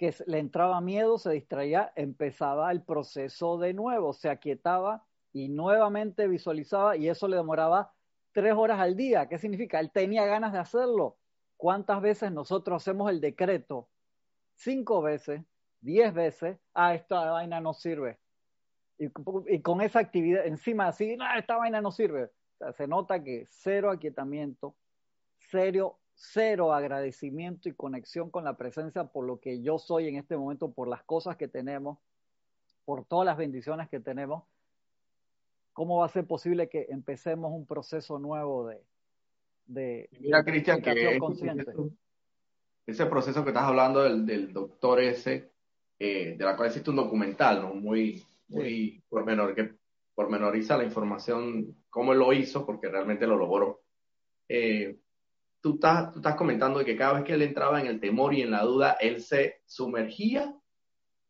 [0.00, 6.26] que le entraba miedo, se distraía, empezaba el proceso de nuevo, se aquietaba y nuevamente
[6.26, 7.92] visualizaba y eso le demoraba
[8.32, 9.28] tres horas al día.
[9.28, 9.78] ¿Qué significa?
[9.78, 11.18] Él tenía ganas de hacerlo.
[11.58, 13.90] ¿Cuántas veces nosotros hacemos el decreto?
[14.54, 15.42] Cinco veces,
[15.82, 18.18] diez veces, ah, esta vaina no sirve.
[18.96, 19.10] Y,
[19.60, 22.30] con esa actividad encima así, no, esta vaina no sirve.
[22.74, 24.74] se nota que cero aquietamiento,
[25.50, 30.36] serio cero agradecimiento y conexión con la presencia por lo que yo soy en este
[30.36, 31.98] momento, por las cosas que tenemos,
[32.84, 34.44] por todas las bendiciones que tenemos,
[35.72, 38.82] ¿cómo va a ser posible que empecemos un proceso nuevo de,
[39.64, 41.18] de Mira, Cristian, que
[42.86, 45.52] ese proceso que estás hablando del, doctor ese,
[45.98, 47.74] eh, de la cual existe un documental, ¿no?
[47.74, 49.74] Muy, muy por menor, que
[50.14, 53.80] pormenoriza la información, cómo él lo hizo, porque realmente lo logró.
[54.48, 54.98] Eh,
[55.60, 58.42] tú, estás, tú estás comentando que cada vez que él entraba en el temor y
[58.42, 60.54] en la duda, él se sumergía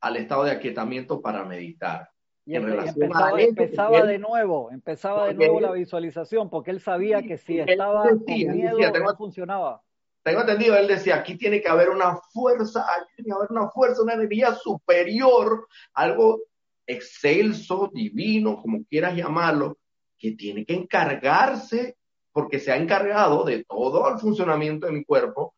[0.00, 2.10] al estado de aquietamiento para meditar.
[2.46, 8.08] Y, empezaba, de nuevo, empezaba de nuevo la visualización, porque él sabía que si estaba
[8.08, 9.82] con miedo no funcionaba.
[10.22, 13.70] Tengo entendido, él decía, aquí tiene que haber una fuerza, aquí tiene que haber una
[13.70, 16.40] fuerza, una energía superior, algo
[16.86, 19.78] excelso, divino, como quieras llamarlo,
[20.18, 21.96] que tiene que encargarse,
[22.32, 25.54] porque se ha encargado de todo el funcionamiento de mi cuerpo,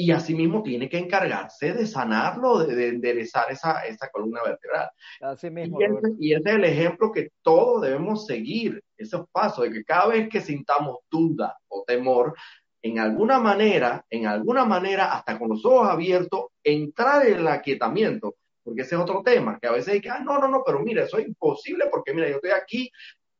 [0.00, 4.88] y asimismo tiene que encargarse de sanarlo, de, enderezar esa, esa, columna vertebral.
[5.20, 9.64] Así mismo, y, ese, y, ese, es el ejemplo que todos debemos seguir, esos pasos,
[9.64, 12.32] de que cada vez que sintamos duda o temor,
[12.80, 18.36] en alguna manera, en alguna manera, hasta con los ojos abiertos, entrar en el aquietamiento,
[18.62, 20.78] porque ese es otro tema, que a veces hay que, ah, no, no, no, pero
[20.78, 22.88] mira, eso es imposible porque mira, yo estoy aquí,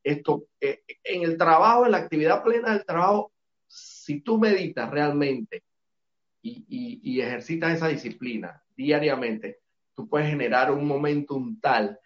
[0.03, 3.33] esto, eh, en el trabajo, en la actividad plena del trabajo,
[3.67, 5.63] si tú meditas realmente
[6.43, 9.59] y, ejercitas esa disciplina diariamente,
[9.95, 11.99] tú puedes generar un momentum tal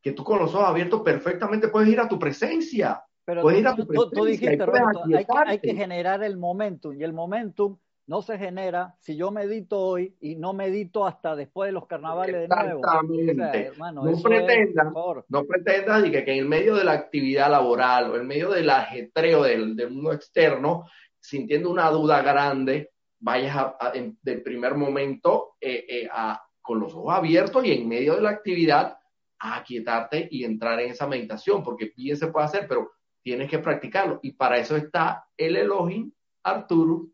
[0.00, 3.02] que tú con los ojos abiertos perfectamente puedes ir a tu presencia.
[3.24, 6.94] Pero tú, ir a tu presencia tú, dijiste, Roberto, hay, hay, que generar el momentum
[6.98, 7.76] y el momentum
[8.10, 12.40] no se genera si yo medito hoy y no medito hasta después de los carnavales
[12.40, 12.80] de nuevo.
[12.80, 13.70] Exactamente.
[13.78, 14.92] no, pretendas,
[15.28, 19.44] no pretendas que, que, en medio de la actividad laboral o en medio del ajetreo
[19.44, 20.86] del, del mundo externo,
[21.20, 27.14] sintiendo una duda grande, vayas a, del primer momento eh, eh, a, con los ojos
[27.14, 28.98] abiertos y en medio de la actividad
[29.38, 32.90] a aquietarte y entrar en esa meditación, porque bien se puede hacer, pero
[33.22, 34.18] tienes que practicarlo.
[34.20, 36.10] Y para eso está el Elohim
[36.42, 37.06] Arturo,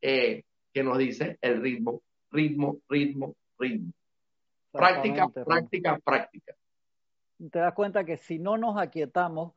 [0.00, 3.92] eh, que nos dice el ritmo, ritmo, ritmo, ritmo.
[4.72, 6.54] Práctica, práctica, práctica.
[7.50, 9.54] Te das cuenta que si no nos aquietamos,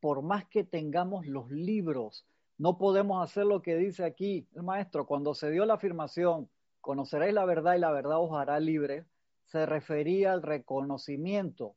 [0.00, 2.26] por más que tengamos los libros,
[2.58, 5.06] no podemos hacer lo que dice aquí el maestro.
[5.06, 6.48] Cuando se dio la afirmación,
[6.80, 9.04] conoceréis la verdad y la verdad os hará libre,
[9.46, 11.74] se refería al reconocimiento,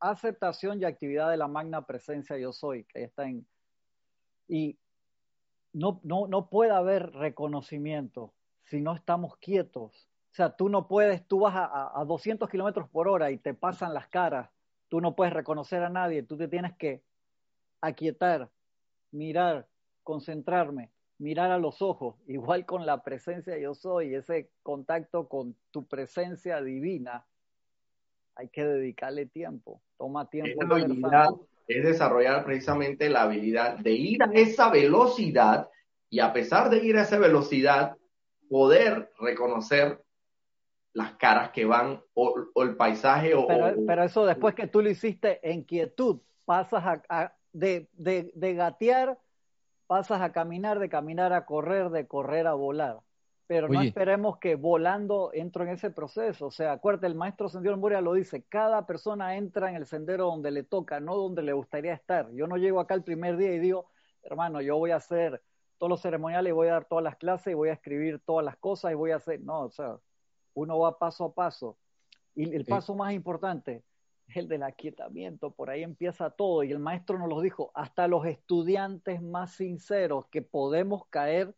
[0.00, 3.46] aceptación y actividad de la magna presencia yo soy, que está en...
[4.48, 4.78] Y
[5.72, 8.32] no, no, no puede haber reconocimiento
[8.64, 10.08] si no estamos quietos.
[10.30, 13.54] O sea, tú no puedes, tú vas a, a 200 kilómetros por hora y te
[13.54, 14.50] pasan las caras,
[14.88, 17.02] tú no puedes reconocer a nadie, tú te tienes que
[17.80, 18.50] aquietar,
[19.10, 19.68] mirar,
[20.02, 25.86] concentrarme, mirar a los ojos, igual con la presencia yo soy, ese contacto con tu
[25.86, 27.26] presencia divina,
[28.34, 30.62] hay que dedicarle tiempo, toma tiempo.
[30.62, 30.68] Es,
[31.68, 35.68] desarrollar precisamente la habilidad de ir a esa velocidad
[36.10, 37.96] y a pesar de ir a esa velocidad,
[38.48, 40.02] poder reconocer
[40.94, 45.38] las caras que van o, el paisaje o pero, eso después que tú lo hiciste
[45.48, 49.18] en quietud pasas a, de, de, de, gatear
[49.86, 53.00] pasas a caminar, de caminar a correr, de correr a volar.
[53.48, 56.46] Pero no esperemos que volando entro en ese proceso.
[56.46, 60.26] O sea, acuérdate, el maestro Sendero Moria lo dice, cada persona entra en el sendero
[60.26, 62.30] donde le toca, no donde le gustaría estar.
[62.32, 63.88] Yo no llego acá el primer día y digo,
[64.22, 65.42] hermano, yo voy a hacer
[65.78, 68.44] todos los ceremoniales y voy a dar todas las clases y voy a escribir todas
[68.44, 69.96] las cosas y voy a hacer, no, o sea,
[70.52, 71.78] uno va paso a paso.
[72.34, 73.82] Y el paso más importante,
[74.34, 76.64] el del aquietamiento, por ahí empieza todo.
[76.64, 81.54] Y el maestro nos lo dijo, hasta los estudiantes más sinceros que podemos caer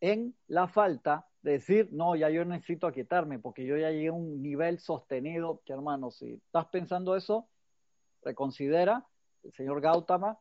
[0.00, 4.12] en la falta de decir, no, ya yo necesito aquietarme, porque yo ya llegué a
[4.12, 7.48] un nivel sostenido, que hermano, si estás pensando eso,
[8.22, 9.06] reconsidera,
[9.42, 10.38] el señor Gautama,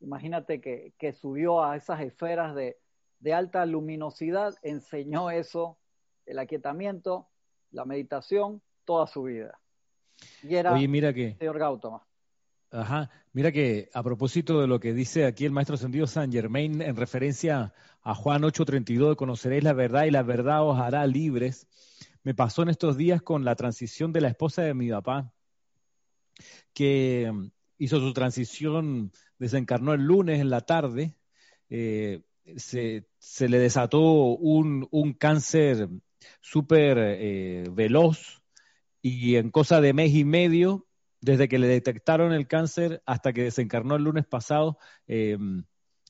[0.00, 2.78] imagínate que, que subió a esas esferas de,
[3.20, 5.78] de alta luminosidad, enseñó eso,
[6.26, 7.28] el aquietamiento,
[7.70, 9.58] la meditación, toda su vida.
[10.42, 12.07] Y era Oye, mira que, señor Gautama.
[12.70, 16.82] Ajá, mira que a propósito de lo que dice aquí el maestro Sendido San Germain
[16.82, 21.66] en referencia a Juan 8:32, conoceréis la verdad y la verdad os hará libres,
[22.24, 25.32] me pasó en estos días con la transición de la esposa de mi papá,
[26.74, 27.32] que
[27.78, 31.16] hizo su transición, desencarnó el lunes en la tarde,
[31.70, 32.22] eh,
[32.56, 35.88] se, se, le desató un, un cáncer
[36.42, 38.42] súper eh, veloz,
[39.00, 40.87] y en cosa de mes y medio,
[41.20, 45.64] desde que le detectaron el cáncer hasta que desencarnó el lunes pasado, em,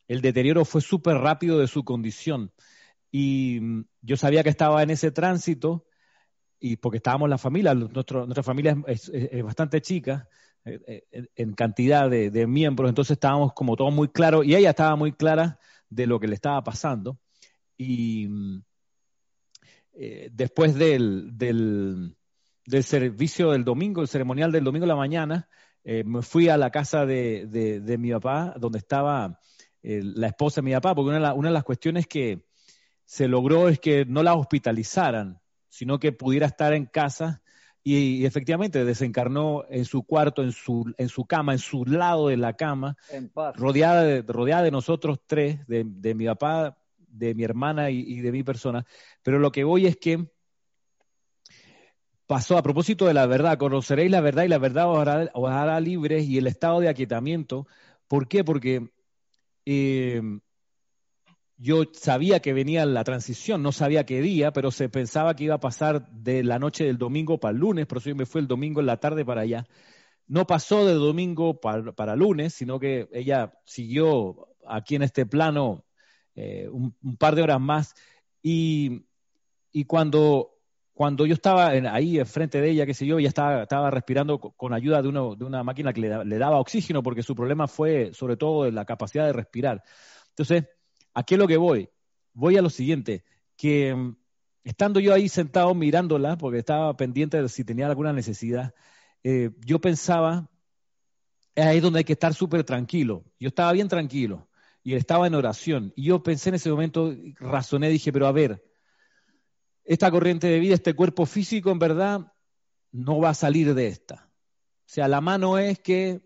[0.07, 2.53] el deterioro fue súper rápido de su condición.
[3.11, 5.87] Y mm, yo sabía que estaba en ese tránsito,
[6.61, 9.11] y porque estábamos la familia, nuestra familia es,
[9.45, 10.29] bastante chica
[10.65, 14.97] eh, eh, en cantidad de, miembros, entonces estábamos como todos muy claros, y ella estaba
[14.97, 17.19] muy clara de lo que le estaba pasando.
[17.77, 18.63] Y mm,
[19.95, 22.18] eh, después del, del,
[22.83, 25.49] servicio del domingo, el ceremonial del domingo de la mañana,
[25.85, 29.41] eh, me fui a la casa de, de, mi papá, donde estaba
[29.83, 32.47] eh, la esposa de mi papá, porque una de, las cuestiones que
[33.05, 37.43] se logró es que no la hospitalizaran, sino que pudiera estar en casa
[37.83, 42.37] y, efectivamente desencarnó en su cuarto, en su, en su cama, en su lado de
[42.37, 42.97] la cama,
[43.55, 46.77] Rodeada, de, rodeada de nosotros tres, de, de mi papá,
[47.19, 48.85] de mi hermana y, de mi persona.
[49.23, 50.31] Pero lo que voy es que
[52.29, 54.89] pasó a propósito de la verdad, conoceréis la verdad y la verdad
[55.33, 57.67] os hará, libres y el estado de aquietamiento.
[58.07, 58.45] ¿Por qué?
[58.45, 58.91] Porque
[59.65, 60.23] eh,
[61.57, 65.57] yo sabía que venía la transición, no sabía qué día, pero se pensaba que iba
[65.57, 68.47] a pasar de la noche del domingo para el lunes, por eso me fui el
[68.47, 69.67] domingo en la tarde para allá.
[70.27, 75.87] No pasó de domingo para, lunes, sino que ella siguió aquí en este plano
[76.35, 77.95] eh, un, par de horas más.
[78.43, 79.07] Y,
[79.87, 80.58] cuando,
[80.99, 84.75] cuando yo estaba ahí enfrente de ella, qué sé yo, ella estaba, estaba respirando con,
[84.75, 88.13] ayuda de, uno, de, una máquina que le, le daba oxígeno, porque su problema fue
[88.13, 89.85] sobre todo la capacidad de respirar.
[90.31, 90.65] Entonces,
[91.19, 91.91] ¿A qué es lo que voy?
[92.33, 93.25] Voy a lo siguiente,
[93.57, 94.17] que mm,
[94.63, 98.73] estando yo ahí sentado mirándola, porque estaba pendiente de si tenía alguna necesidad,
[99.25, 100.49] eh, yo pensaba,
[101.57, 103.25] es ahí donde hay que estar súper tranquilo.
[103.41, 104.49] Yo estaba bien tranquilo
[104.85, 105.93] y estaba en oración.
[105.97, 108.65] Y yo pensé en ese momento, razoné, dije, pero a ver,
[109.89, 112.33] esta corriente de vida, este cuerpo físico, en verdad,
[112.93, 114.29] no va a salir de esta.
[114.81, 116.21] O sea, la mano es que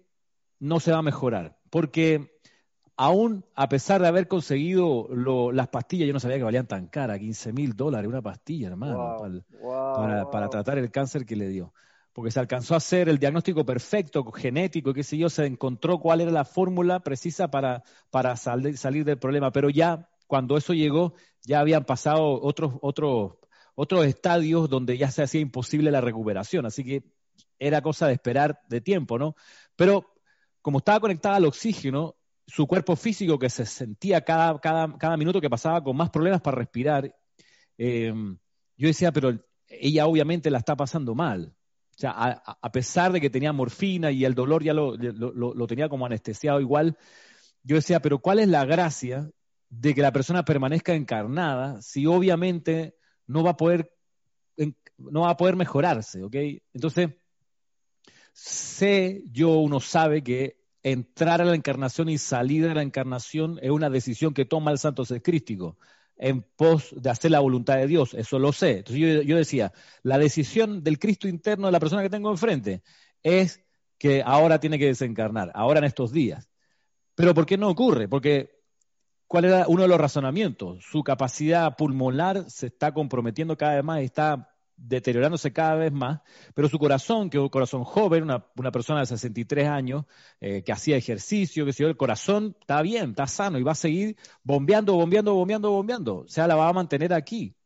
[0.58, 2.32] no se va a mejorar, porque
[2.96, 5.08] aún a pesar de haber conseguido
[5.52, 9.16] las pastillas, yo no sabía que valían tan cara, 15 mil dólares una pastilla, hermano,
[10.30, 11.72] para, tratar el cáncer que le dio.
[12.12, 16.20] Porque se alcanzó a hacer el diagnóstico perfecto, genético, qué sé yo, se encontró cuál
[16.20, 19.50] era la fórmula precisa para, para salir del problema.
[19.50, 23.36] Pero ya, cuando eso llegó, ya habían pasado otros, otros,
[23.74, 26.66] otros estadios donde ya se hacía imposible la recuperación.
[26.66, 27.02] Así que
[27.58, 29.34] era cosa de esperar de tiempo, ¿no?
[29.76, 30.12] Pero
[30.60, 35.40] como estaba conectada al oxígeno, su cuerpo físico que se sentía cada, cada, cada minuto
[35.40, 37.14] que pasaba con más problemas para respirar,
[37.78, 38.12] eh,
[38.76, 41.54] yo decía, pero ella obviamente la está pasando mal.
[41.94, 45.88] O sea, a, pesar de que tenía morfina y el dolor ya lo, lo, tenía
[45.88, 46.96] como anestesiado igual,
[47.62, 49.30] yo decía, pero ¿cuál es la gracia
[49.68, 52.96] de que la persona permanezca encarnada si obviamente
[53.32, 53.92] no va a poder,
[54.98, 56.36] no va a poder mejorarse, ¿ok?
[56.72, 57.10] Entonces,
[58.32, 63.70] sé yo, uno sabe que entrar a la encarnación y salir de la encarnación es
[63.70, 65.78] una decisión que toma el santo ser crístico
[66.16, 68.78] en pos de hacer la voluntad de Dios, eso lo sé.
[68.78, 72.82] Entonces yo, decía, la decisión del Cristo interno de la persona que tengo enfrente
[73.22, 73.60] es
[73.98, 76.48] que ahora tiene que desencarnar, ahora en estos días.
[77.14, 78.08] Pero ¿por qué no ocurre?
[78.08, 78.61] Porque
[79.32, 80.84] ¿cuál era uno de los razonamientos?
[80.84, 86.20] Su capacidad pulmonar se está comprometiendo cada vez más, está deteriorándose cada vez más,
[86.52, 90.04] pero su corazón, que es un corazón joven, una, persona de 63 años,
[90.38, 93.74] eh, que hacía ejercicio, que si el corazón está bien, está sano y va a
[93.74, 96.16] seguir bombeando, bombeando, bombeando, bombeando.
[96.18, 97.56] O sea, la va a mantener aquí.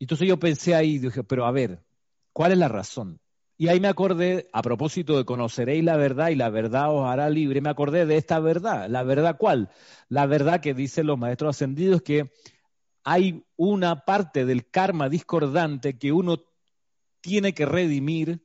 [0.00, 1.84] Entonces yo pensé ahí, dije, pero a ver,
[2.32, 3.20] ¿cuál es la razón?
[3.58, 7.30] Y ahí me acordé, a propósito de conoceréis la verdad y la verdad os hará
[7.30, 8.88] libre, me acordé de esta verdad.
[8.90, 9.70] ¿La verdad cuál?
[10.08, 12.30] La verdad que dicen los maestros ascendidos que
[13.02, 16.42] hay una parte del karma discordante que uno
[17.22, 18.42] tiene que redimir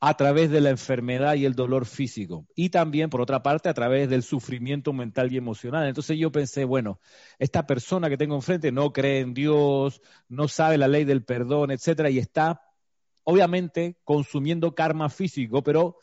[0.00, 2.46] a través de la enfermedad y el dolor físico.
[2.54, 5.88] Y también, por otra parte, a través del sufrimiento mental y emocional.
[5.88, 7.00] Entonces yo pensé, bueno,
[7.38, 11.70] esta persona que tengo enfrente no cree en Dios, no sabe la ley del perdón,
[11.70, 12.65] etcétera, y está
[13.28, 15.98] obviamente consumiendo karma físico, pero,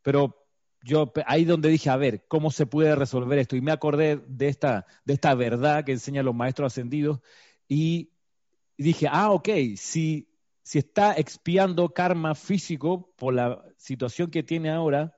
[0.00, 0.46] pero
[0.80, 3.56] yo ahí donde dije, a ver, ¿cómo se puede resolver esto?
[3.56, 7.18] Y me acordé de esta, de esta verdad que enseñan los maestros ascendidos
[7.66, 8.12] y
[8.78, 10.28] dije, ah, ok, si,
[10.62, 15.16] si está expiando karma físico por la situación que tiene ahora,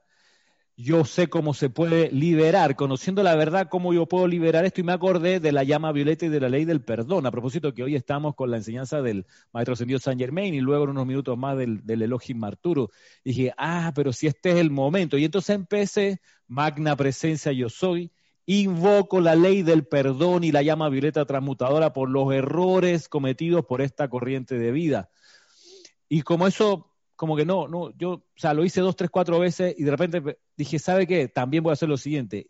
[0.78, 4.82] yo sé cómo se puede liberar, conociendo la verdad, cómo yo puedo liberar esto.
[4.82, 7.24] Y me acordé de la llama violeta y de la ley del perdón.
[7.24, 10.84] A propósito que hoy estamos con la enseñanza del maestro ascendido San Germain y luego
[10.84, 12.90] en unos minutos más del, del Elohim Marturo.
[13.24, 15.16] Y dije, ah, pero si este es el momento.
[15.16, 18.12] Y entonces empecé, magna presencia yo soy,
[18.44, 23.80] invoco la ley del perdón y la llama violeta transmutadora por los errores cometidos por
[23.80, 25.08] esta corriente de vida.
[26.08, 29.38] Y como eso como que no, no, yo, o sea, lo hice dos, tres, cuatro
[29.38, 31.28] veces y de repente dije, ¿sabe qué?
[31.28, 32.46] También voy a hacer lo siguiente.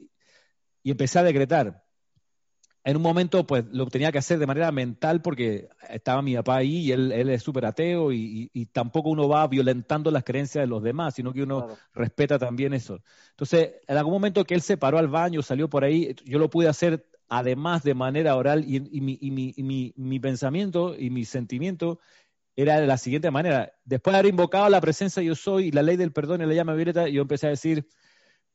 [0.83, 1.85] Y empecé a decretar.
[2.85, 6.59] En un momento, pues, lo tenía que hacer de manera mental porque estaba mi papá
[6.59, 10.69] ahí y él, él es súper ateo y, tampoco uno va violentando las creencias de
[10.69, 13.01] los demás, sino que uno respeta también eso.
[13.31, 16.49] Entonces, en algún momento que él se paró al baño, salió por ahí, yo lo
[16.49, 21.25] pude hacer además de manera oral y, mi, y mi, mi, mi pensamiento y mi
[21.25, 21.99] sentimiento
[22.57, 23.73] era de la siguiente manera.
[23.85, 26.75] Después de haber invocado la presencia yo soy la ley del perdón y la llama
[26.75, 27.87] violeta, yo empecé a decir,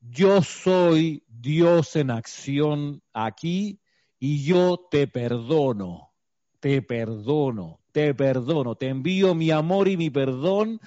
[0.01, 3.79] yo soy Dios en acción aquí
[4.19, 6.11] y yo te perdono,
[6.59, 10.79] te perdono, te perdono, te envío mi amor y mi perdón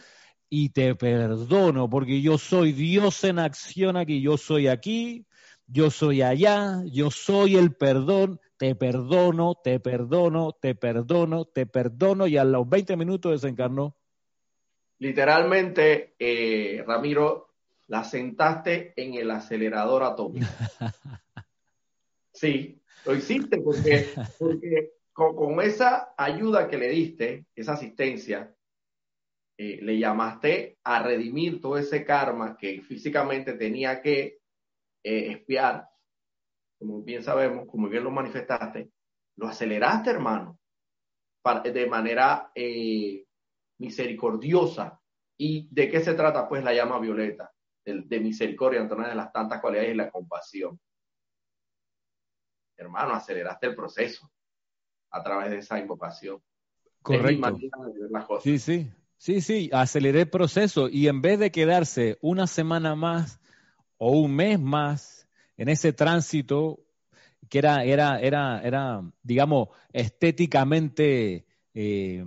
[0.51, 5.27] y te perdono porque yo soy Dios en acción aquí, yo soy aquí,
[5.67, 12.27] yo soy allá, yo soy el perdón, te perdono, te perdono, te perdono, te perdono
[12.27, 13.97] y a los 20 minutos desencarnó.
[14.99, 17.55] Literalmente, eh, Ramiro,
[17.89, 20.47] la sentaste en el acelerador atómico.
[22.37, 24.09] Sí, lo hiciste porque,
[25.13, 28.53] con, esa ayuda que le diste, esa asistencia,
[29.57, 34.41] eh, le llamaste a redimir todo ese karma que físicamente tenía que
[35.05, 35.89] eh, espiar,
[36.85, 38.91] como bien sabemos, como bien lo manifestaste,
[39.37, 40.59] lo aceleraste, hermano,
[41.64, 43.24] de manera eh,
[43.78, 45.01] misericordiosa.
[45.37, 47.51] ¿Y de qué se trata, pues, la llama violeta?
[47.85, 50.78] De, misericordia, entre de las tantas cualidades y la compasión.
[52.76, 54.30] Hermano, aceleraste el proceso
[55.11, 56.43] a través de esa invocación.
[57.03, 57.59] Correcto.
[58.43, 63.41] Sí, sí, sí, sí, aceleré el proceso y en vez de quedarse una semana más
[63.97, 65.24] o un mes más
[65.57, 66.81] en ese tránsito
[67.49, 72.25] que era, era, era, era digamos, estéticamente, eh,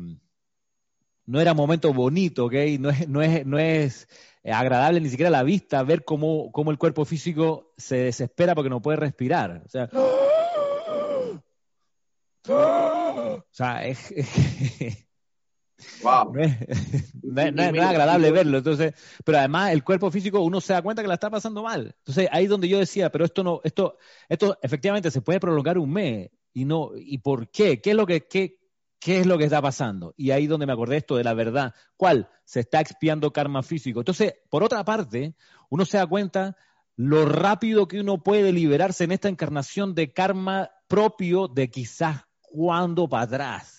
[1.25, 2.53] no era momento bonito, ¿ok?
[2.79, 4.07] No es, no es, no es
[4.43, 8.69] agradable ni siquiera a la vista ver cómo, cómo el cuerpo físico se desespera porque
[8.69, 9.63] no puede respirar.
[9.65, 9.89] O sea,
[12.47, 14.13] o sea es,
[16.01, 16.33] Wow.
[16.33, 16.57] No, es,
[17.81, 18.57] agradable verlo.
[18.57, 21.95] Entonces, pero además el cuerpo físico uno se da cuenta que la está pasando mal.
[21.99, 23.97] Entonces, ahí es donde yo decía, pero esto no, esto,
[24.27, 27.81] esto efectivamente se puede prolongar un mes y no, ¿y por qué?
[27.81, 28.59] ¿Qué es lo que, qué,
[28.99, 30.13] qué es lo que está pasando?
[30.17, 31.73] Y ahí donde me acordé esto de la verdad.
[31.95, 32.29] ¿Cuál?
[32.45, 33.99] Se está expiando karma físico.
[33.99, 35.35] Entonces, por otra parte,
[35.69, 36.57] uno se da cuenta
[36.95, 43.07] lo rápido que uno puede liberarse en esta encarnación de karma propio de quizás cuando
[43.07, 43.76] para atrás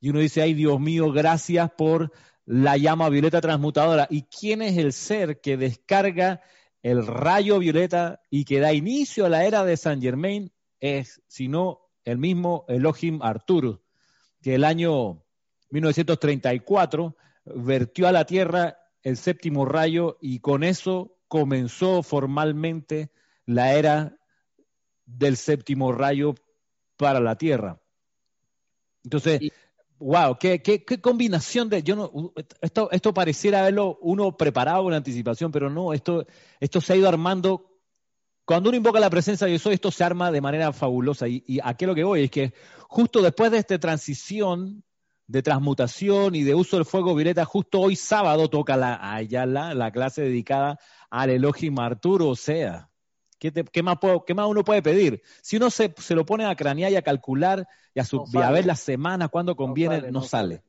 [0.00, 2.12] y uno dice, ay Dios mío, gracias por
[2.44, 4.06] la llama violeta transmutadora.
[4.10, 6.40] ¿Y quién es el ser que descarga
[6.82, 10.52] el rayo violeta y que da inicio a la era de Saint Germain?
[10.78, 13.82] Es, sino el mismo Elohim Arturo,
[14.40, 15.24] que el año
[15.70, 17.16] 1934
[17.56, 23.10] vertió a la tierra el séptimo rayo y con eso comenzó formalmente
[23.44, 24.16] la era
[25.04, 26.34] del séptimo rayo
[26.96, 27.80] para la tierra.
[29.04, 29.52] Entonces,
[29.98, 31.82] Wow, qué, qué, qué, combinación de.
[31.82, 36.26] Yo no, esto, esto pareciera haberlo uno preparado en anticipación, pero no, esto,
[36.60, 37.72] esto se ha ido armando.
[38.44, 41.26] Cuando uno invoca la presencia de Dios, esto se arma de manera fabulosa.
[41.28, 42.52] Y, y a qué lo que voy es que
[42.88, 44.84] justo después de esta transición
[45.26, 49.90] de transmutación y de uso del fuego violeta, justo hoy sábado toca la, la, la
[49.90, 50.78] clase dedicada
[51.10, 52.34] al Elohim Arturo,
[53.38, 53.98] ¿Qué, más
[54.48, 55.22] uno puede pedir?
[55.42, 59.28] Si uno se, lo pone a cranear y a calcular y a, ver las semanas
[59.30, 60.62] cuando conviene, no sale.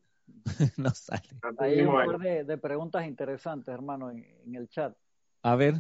[0.78, 1.28] No sale.
[1.60, 4.96] Hay un par de, preguntas interesantes, hermano, en, el chat.
[5.44, 5.76] A ver.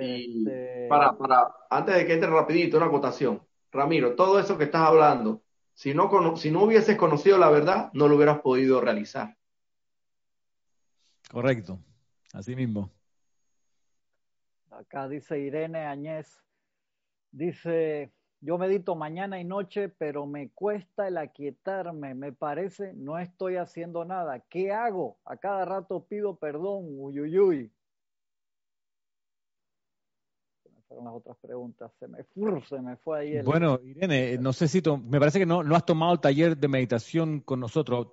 [0.00, 3.42] Este, para, para, antes de que entre rapidito, una acotación.
[3.72, 5.42] Ramiro, todo eso que estás hablando,
[5.74, 9.36] si no, si no hubieses conocido la verdad, no lo hubieras podido realizar.
[11.30, 11.78] Correcto,
[12.32, 12.90] así mismo.
[14.78, 16.40] Acá dice Irene Añez,
[17.32, 23.56] dice, yo medito mañana y noche, pero me cuesta el aquietarme, me parece, no estoy
[23.56, 24.38] haciendo nada.
[24.48, 25.18] ¿Qué hago?
[25.24, 27.72] A cada rato pido perdón, uyuyuy.
[30.86, 33.42] fueron las otras preguntas, se me, fue.
[33.42, 36.68] Bueno, Irene, no sé si, me parece que no, no has tomado el taller de
[36.68, 38.12] meditación con nosotros.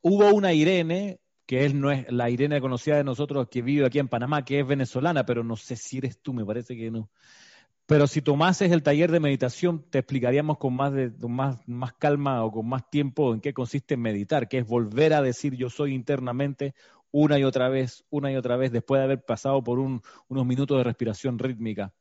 [0.00, 3.98] Hubo una Irene que él no es la Irene conocida de nosotros que vive aquí
[3.98, 7.08] en Panamá, que es venezolana, pero no sé si eres tú, me parece que no.
[7.86, 12.44] Pero si tomases el taller de meditación, te explicaríamos con más, de, más, más calma
[12.44, 15.94] o con más tiempo en qué consiste meditar, que es volver a decir yo soy
[15.94, 16.74] internamente
[17.12, 20.76] una y otra vez, una y otra vez, después de haber pasado por unos minutos
[20.76, 21.94] de respiración rítmica.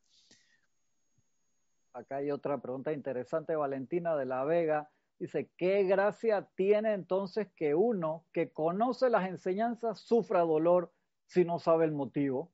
[1.94, 4.90] Acá hay otra pregunta interesante, Valentina de la Vega.
[5.18, 10.92] Dice, ¿qué gracia tiene entonces que uno que conoce las enseñanzas sufra dolor
[11.26, 12.52] si no sabe el motivo?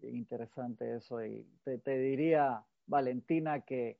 [0.00, 1.24] Interesante eso.
[1.24, 3.98] Y te, diría, Valentina, que,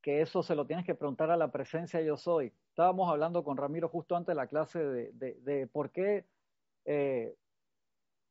[0.00, 2.52] que, eso se lo tienes que preguntar a la presencia yo soy.
[2.70, 6.26] Estábamos hablando con Ramiro justo antes de la clase de, de, por qué...
[6.86, 7.36] Eh,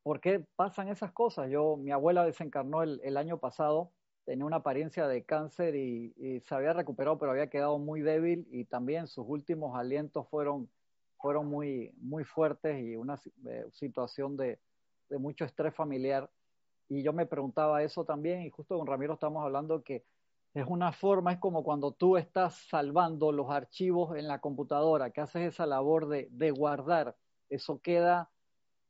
[0.04, 1.50] ¿Por qué pasan esas cosas?
[1.50, 3.92] Yo, mi abuela desencarnó el año pasado
[4.28, 8.66] tenía una apariencia de cáncer y, se había recuperado, pero había quedado muy débil y
[8.66, 10.68] también sus últimos alientos fueron,
[11.16, 14.58] fueron muy, muy fuertes y una eh, situación de,
[15.08, 16.28] de, mucho estrés familiar.
[16.90, 20.04] Y yo me preguntaba eso también y justo con Ramiro estamos hablando que
[20.52, 25.22] es una forma, es como cuando tú estás salvando los archivos en la computadora, que
[25.22, 27.16] haces esa labor de, de guardar,
[27.48, 28.28] eso queda,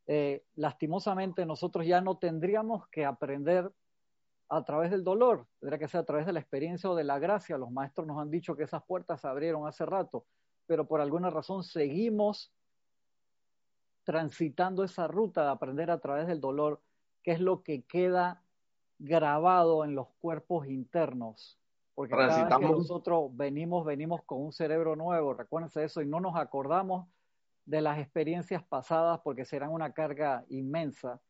[0.09, 3.71] eh, lastimosamente nosotros ya no tendríamos que aprender
[4.49, 7.19] a través del dolor, tendría que ser a través de la experiencia o de la
[7.19, 7.59] gracia.
[7.59, 10.25] Los maestros nos han dicho que esas puertas se abrieron hace rato,
[10.67, 12.53] pero por alguna razón seguimos
[14.05, 16.81] transitando esa ruta de aprender a través del dolor,
[17.23, 18.43] que es lo que queda
[18.99, 21.59] grabado en los cuerpos internos.
[21.95, 26.21] Porque cada vez que nosotros venimos, venimos con un cerebro nuevo, recuérdense eso, y no
[26.21, 27.07] nos acordamos
[27.67, 31.21] de las experiencias pasadas porque serán una carga inmensa.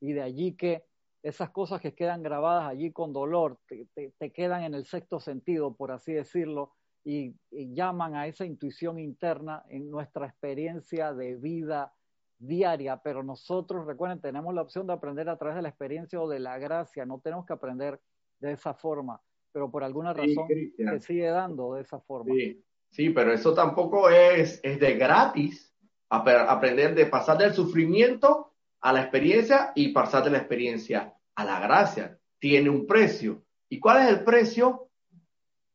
[0.00, 0.84] Y de allí que
[1.24, 5.90] esas cosas que quedan grabadas allí con dolor, te, quedan en el sexto sentido, por
[5.90, 11.94] así decirlo, y, llaman a esa intuición interna en nuestra experiencia de vida
[12.38, 12.98] diaria.
[13.02, 16.40] Pero nosotros, recuerden, tenemos la opción de aprender a través de la experiencia o de
[16.40, 17.98] la gracia, no tenemos que aprender
[18.38, 19.18] de esa forma,
[19.50, 20.46] pero por alguna razón
[20.76, 22.34] se sigue dando de esa forma.
[22.34, 25.74] Sí, sí pero eso tampoco es, es de gratis,
[26.10, 28.50] aprender de pasar del sufrimiento
[28.82, 32.18] a la experiencia y pasar de la experiencia a la gracia.
[32.38, 33.44] Tiene un precio.
[33.68, 34.90] ¿Y cuál es el precio?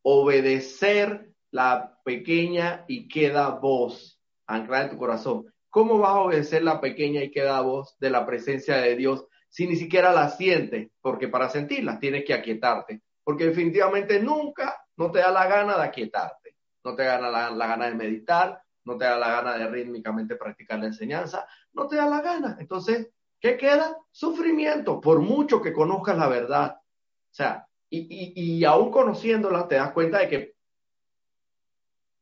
[0.02, 5.54] Obedecer la pequeña y queda voz anclada en tu corazón.
[5.70, 9.68] ¿Cómo vas a obedecer la pequeña y queda voz de la presencia de Dios si
[9.68, 10.90] ni siquiera la sientes?
[11.02, 13.02] Porque para sentirla tienes que aquietarte.
[13.24, 16.56] Porque definitivamente nunca no te da la gana de aquietarte.
[16.84, 20.36] No te da la, la gana de meditar, no te da la gana de rítmicamente
[20.36, 22.58] practicar la enseñanza, no te da la gana.
[22.60, 23.10] Entonces,
[23.40, 23.98] ¿qué queda?
[24.12, 26.76] Sufrimiento, por mucho que conozcas la verdad.
[26.76, 30.54] O sea, y, y, aún conociéndola, te das cuenta de que,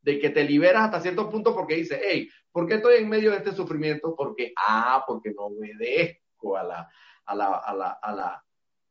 [0.01, 3.31] de que te liberas hasta cierto punto porque dices, hey, ¿por qué estoy en medio
[3.31, 4.15] de este sufrimiento?
[4.15, 6.89] Porque, ah, porque no obedezco a la,
[7.25, 8.45] a la, a la, a la,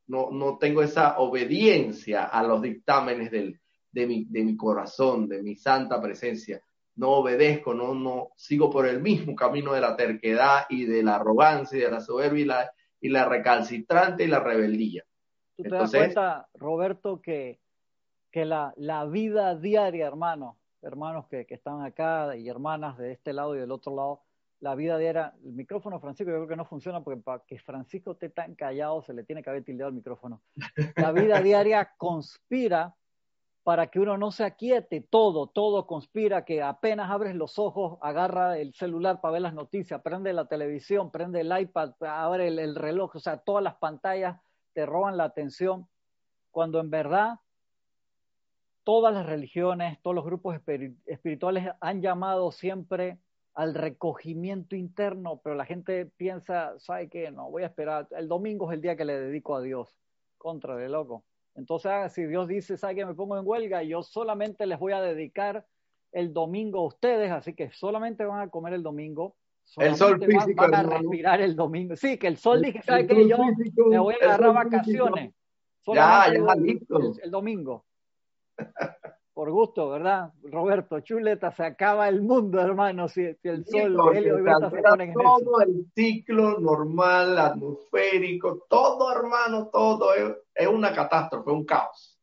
[0.09, 3.59] no, no tengo esa obediencia a los dictámenes del,
[3.91, 6.62] de, mi, de mi corazón, de mi santa presencia
[6.97, 11.16] no obedezco, no, no sigo por el mismo camino de la terquedad y de la
[11.16, 15.05] arrogancia y de la soberbia y la, y la recalcitrante y la rebeldía.
[15.57, 17.61] ¿Tú te das cuenta, Roberto, que,
[18.30, 23.32] que la, la vida diaria, hermanos, hermanos que, que, están acá y hermanas de este
[23.32, 24.22] lado y del otro lado,
[24.61, 28.12] la vida diaria, el micrófono Francisco yo creo que no funciona porque para que Francisco
[28.12, 30.42] esté tan callado se le tiene que haber tildeado el micrófono.
[30.97, 32.94] La vida diaria conspira
[33.67, 38.59] para que uno no se aquiete, todo, todo conspira, que apenas abres los ojos, agarra
[38.59, 43.17] el celular para ver las noticias, prende la televisión, prende el iPad, abre el, reloj,
[43.17, 44.41] o sea, todas las pantallas
[44.73, 45.89] te roban la atención,
[46.53, 47.41] cuando en verdad
[48.85, 50.55] todas las religiones, todos los grupos
[51.05, 53.19] espirituales han llamado siempre
[53.53, 57.33] al recogimiento interno, pero la gente piensa, ¿sabe qué?
[57.33, 59.93] No, voy a esperar, el domingo es el día que le dedico a Dios,
[60.39, 61.25] contra de loco.
[61.57, 63.82] Entonces, ah, si Dios dice, ¿sabe que me pongo en huelga?
[63.82, 65.66] Yo solamente les voy a dedicar
[66.12, 69.36] el domingo a ustedes, así que solamente van a comer el domingo.
[69.76, 70.54] El sol físico.
[70.62, 71.96] Van, a respirar el domingo.
[71.96, 73.28] Sí, que el sol dije, ¿sabe qué?
[73.28, 73.38] Yo
[73.88, 75.34] me voy a agarrar vacaciones.
[75.86, 77.14] Ya, ya, listo.
[77.22, 77.84] el domingo.
[79.37, 80.32] por gusto, ¿verdad?
[80.45, 87.39] Roberto, chuleta, se acaba el mundo, hermano, si, el sol, se Todo el ciclo normal,
[87.39, 92.18] atmosférico, todo, hermano, todo es, una catástrofe, un caos.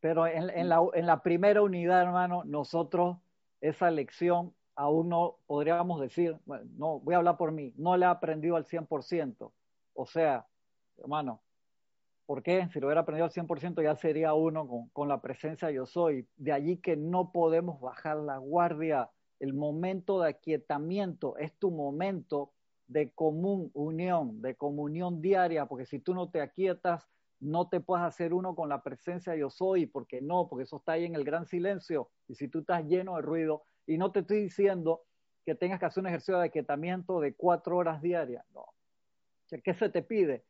[0.00, 3.16] Pero en, la, en la primera unidad, hermano, nosotros
[3.62, 8.04] esa lección aún no podríamos decir, bueno, no, voy a hablar por mí, no le
[8.04, 9.50] he aprendido al 100%.
[9.94, 10.46] O sea,
[10.98, 11.40] hermano,
[12.28, 12.68] ¿Por qué?
[12.70, 16.28] Si lo hubiera aprendido al 100% ya sería uno con, la presencia yo soy.
[16.36, 19.08] De allí que no podemos bajar la guardia.
[19.40, 22.52] El momento de aquietamiento es tu momento
[22.86, 27.08] de común unión, de comunión diaria, porque si tú no te aquietas,
[27.40, 30.92] no te puedes hacer uno con la presencia yo soy, porque no, porque eso está
[30.92, 32.10] ahí en el gran silencio.
[32.28, 35.00] Y si tú estás lleno de ruido, y no te estoy diciendo
[35.46, 38.66] que tengas que hacer un ejercicio de aquietamiento de cuatro horas diarias, no.
[39.64, 40.44] ¿Qué se te pide?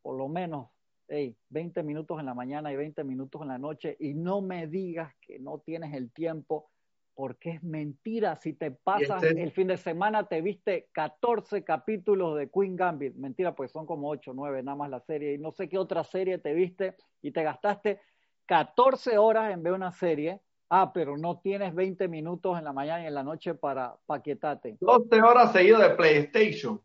[0.00, 0.70] Por lo menos
[1.10, 4.68] hey, 20 minutos en la mañana y 20 minutos en la noche y no me
[4.68, 6.70] digas que no tienes el tiempo
[7.14, 8.36] porque es mentira.
[8.36, 13.14] Si te pasas este el fin de semana, te viste 14 capítulos de Queen Gambit.
[13.16, 15.34] Mentira, pues son como 8, 9 nada más la serie.
[15.34, 18.00] Y no sé qué otra serie te viste y te gastaste
[18.46, 20.40] 14 horas en ver una serie.
[20.70, 24.78] Ah, pero no tienes 20 minutos en la mañana y en la noche para paquetarte.
[24.80, 26.80] 12 horas seguidas de PlayStation.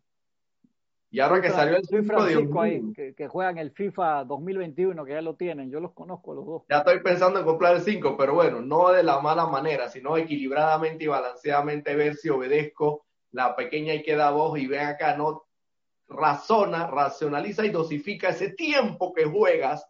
[1.15, 5.13] Y ahora que salió el 5, Francisco ahí, que, que, juegan el FIFA 2021, que
[5.13, 6.63] ya lo tienen, yo los conozco los dos.
[6.69, 10.17] Ya estoy pensando en comprar el 5, pero bueno, no de la mala manera, sino
[10.17, 15.45] equilibradamente y balanceadamente ver si obedezco la pequeña y queda voz y ven acá, no
[16.09, 19.87] razona, racionaliza y dosifica ese tiempo que juegas.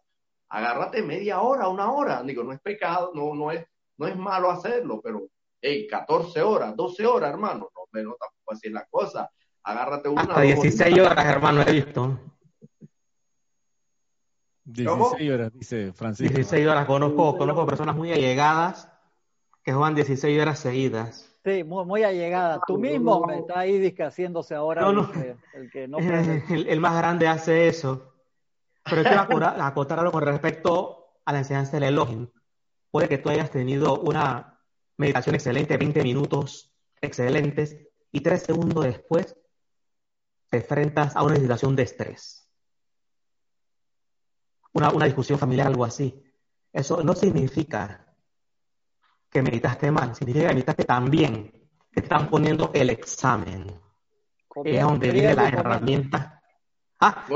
[0.48, 2.22] Agárrate media hora, una hora.
[2.22, 3.66] Digo, no es pecado, no, no, es,
[3.96, 5.26] no es malo hacerlo, pero
[5.60, 9.28] hey, 14 horas, 12 horas, hermano, no, pero tampoco así es la cosa
[9.66, 10.22] agárrate una.
[10.22, 12.18] Hasta 16 horas, hermano, he visto.
[14.64, 16.34] 16 horas, dice Francisco.
[16.34, 18.90] 16 horas, conozco, conozco personas muy allegadas
[19.62, 21.32] que juegan 16 horas seguidas.
[21.44, 22.60] Sí, muy, muy allegada.
[22.66, 25.10] Tú mismo me está ahí haciéndose ahora no,
[25.54, 25.98] El, que no
[26.48, 28.12] el, más grande hace eso.
[28.84, 29.20] Pero quiero
[29.60, 32.28] acotar, algo con respecto a la enseñanza del Elohim.
[32.90, 34.60] Puede que tú hayas tenido una
[34.96, 37.76] meditación excelente, 20 minutos excelentes,
[38.10, 39.36] y tres segundos después
[40.48, 42.48] te enfrentas a una situación de estrés,
[44.72, 46.22] una, una discusión familiar, algo así.
[46.72, 48.06] Eso no significa
[49.30, 51.50] que meditaste mal, significa que meditaste también,
[51.90, 53.80] que te están poniendo el examen.
[54.64, 56.42] es donde viene la herramienta.
[57.00, 57.26] Ah,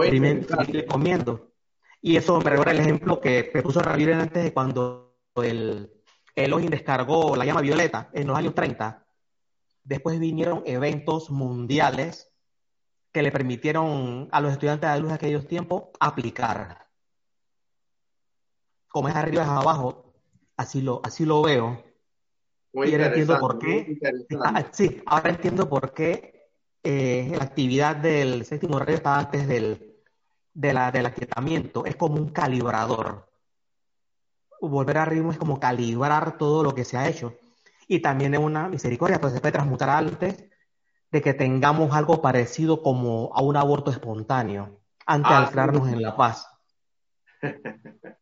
[0.88, 1.52] comiendo.
[2.00, 5.92] Y eso me recuerda el ejemplo que me puso Ramírez antes de cuando el
[6.34, 9.06] Elohim descargó la llama violeta en los años 30.
[9.84, 12.29] Después vinieron eventos mundiales
[13.12, 16.86] que le permitieron a los estudiantes de luz de aquellos tiempos aplicar.
[18.88, 20.14] Como es arriba es abajo,
[20.56, 21.84] así lo, así lo veo.
[22.72, 23.98] y ahora entiendo por qué.
[24.44, 26.50] Ah, sí, ahora entiendo por qué
[26.82, 29.96] eh, la actividad del séptimo rey está antes del,
[30.54, 31.84] de la, del aquietamiento.
[31.84, 33.28] Es como un calibrador.
[34.60, 37.34] Volver a ritmo es como calibrar todo lo que se ha hecho.
[37.88, 40.44] Y también es una misericordia, pues se puede transmutar antes
[41.10, 46.02] de que tengamos algo parecido como a un aborto espontáneo antes de ah, anclarnos en
[46.02, 46.46] la paz.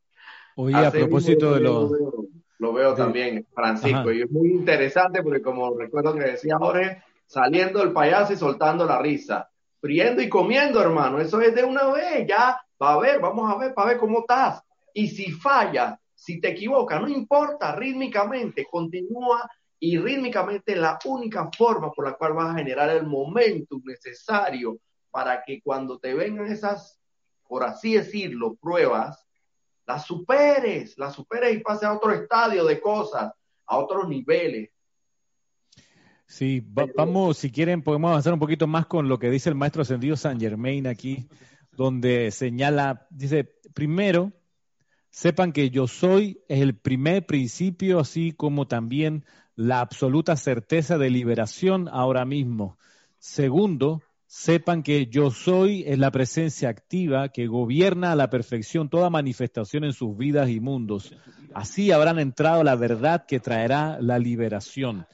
[0.57, 1.91] Oye, a propósito de lo...
[2.61, 7.81] Lo veo, también, Francisco, y es muy interesante porque como recuerdo que decía Jorge, saliendo
[7.85, 9.49] el payaso y soltando la risa,
[9.81, 13.57] friendo y comiendo, hermano, eso es de una vez, ya, va a ver, vamos a
[13.59, 14.61] ver, para ver cómo estás.
[14.93, 19.49] Y si falla, si te equivocas, no importa, rítmicamente, continúa
[19.81, 24.79] y rítmicamente la única forma por la cual vas a generar el momento necesario
[25.11, 27.01] para que cuando te vengan esas,
[27.47, 29.25] por así decirlo, pruebas,
[29.87, 33.33] las superes, las superes y pases a otro estadio de cosas,
[33.67, 34.71] a otros niveles.
[36.27, 36.63] Sí,
[36.95, 40.15] vamos, si quieren, podemos avanzar un poquito más con lo que dice el maestro ascendido
[40.15, 41.27] San Germain aquí,
[41.73, 44.33] donde señala, dice, primero,
[45.09, 49.25] sepan que yo soy es el primer principio, así como también
[49.59, 52.79] la absoluta certeza de liberación ahora mismo.
[53.19, 59.11] Segundo, sepan que yo soy es la presencia activa que gobierna a la perfección toda
[59.11, 61.13] manifestación en sus vidas y mundos.
[61.55, 65.09] Así habrán entrado la verdad que traerá la liberación.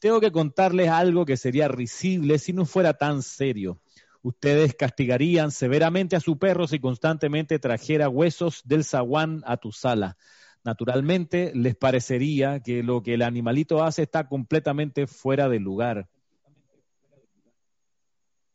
[0.00, 3.80] Tengo que contarles algo que sería risible si no fuera tan serio.
[4.20, 10.18] Ustedes castigarían severamente a su perro si constantemente trajera huesos del zaguán a tu sala
[10.64, 16.08] naturalmente les parecería que lo que el animalito hace está completamente fuera de lugar.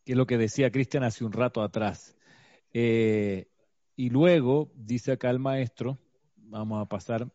[0.05, 2.15] Que es lo que decía Cristian hace un rato atrás.
[2.73, 3.47] Eh,
[3.95, 5.99] y luego, dice acá el maestro,
[6.35, 7.27] vamos a pasar.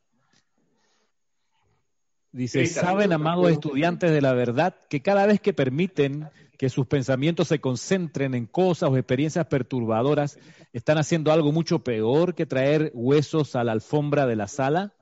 [2.31, 7.49] Dice, saben, amados estudiantes de la verdad, que cada vez que permiten que sus pensamientos
[7.49, 10.39] se concentren en cosas o experiencias perturbadoras,
[10.73, 14.93] están haciendo algo mucho peor que traer huesos a la alfombra de la sala.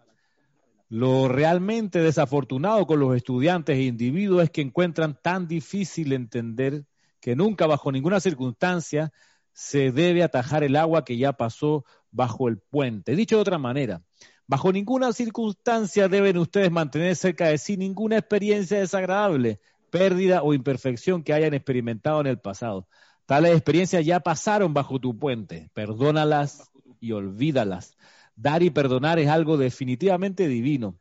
[0.88, 6.84] Lo realmente desafortunado con los estudiantes e individuos es que encuentran tan difícil entender
[7.20, 9.12] que nunca bajo ninguna circunstancia
[9.52, 13.16] se debe atajar el agua que ya pasó bajo el puente.
[13.16, 14.02] Dicho de otra manera,
[14.46, 21.22] bajo ninguna circunstancia deben ustedes mantener cerca de sí ninguna experiencia desagradable, pérdida o imperfección
[21.22, 22.86] que hayan experimentado en el pasado.
[23.26, 25.68] Tales experiencias ya pasaron bajo tu puente.
[25.74, 26.70] Perdónalas
[27.00, 27.96] y olvídalas.
[28.36, 30.96] Dar y perdonar es algo definitivamente divino.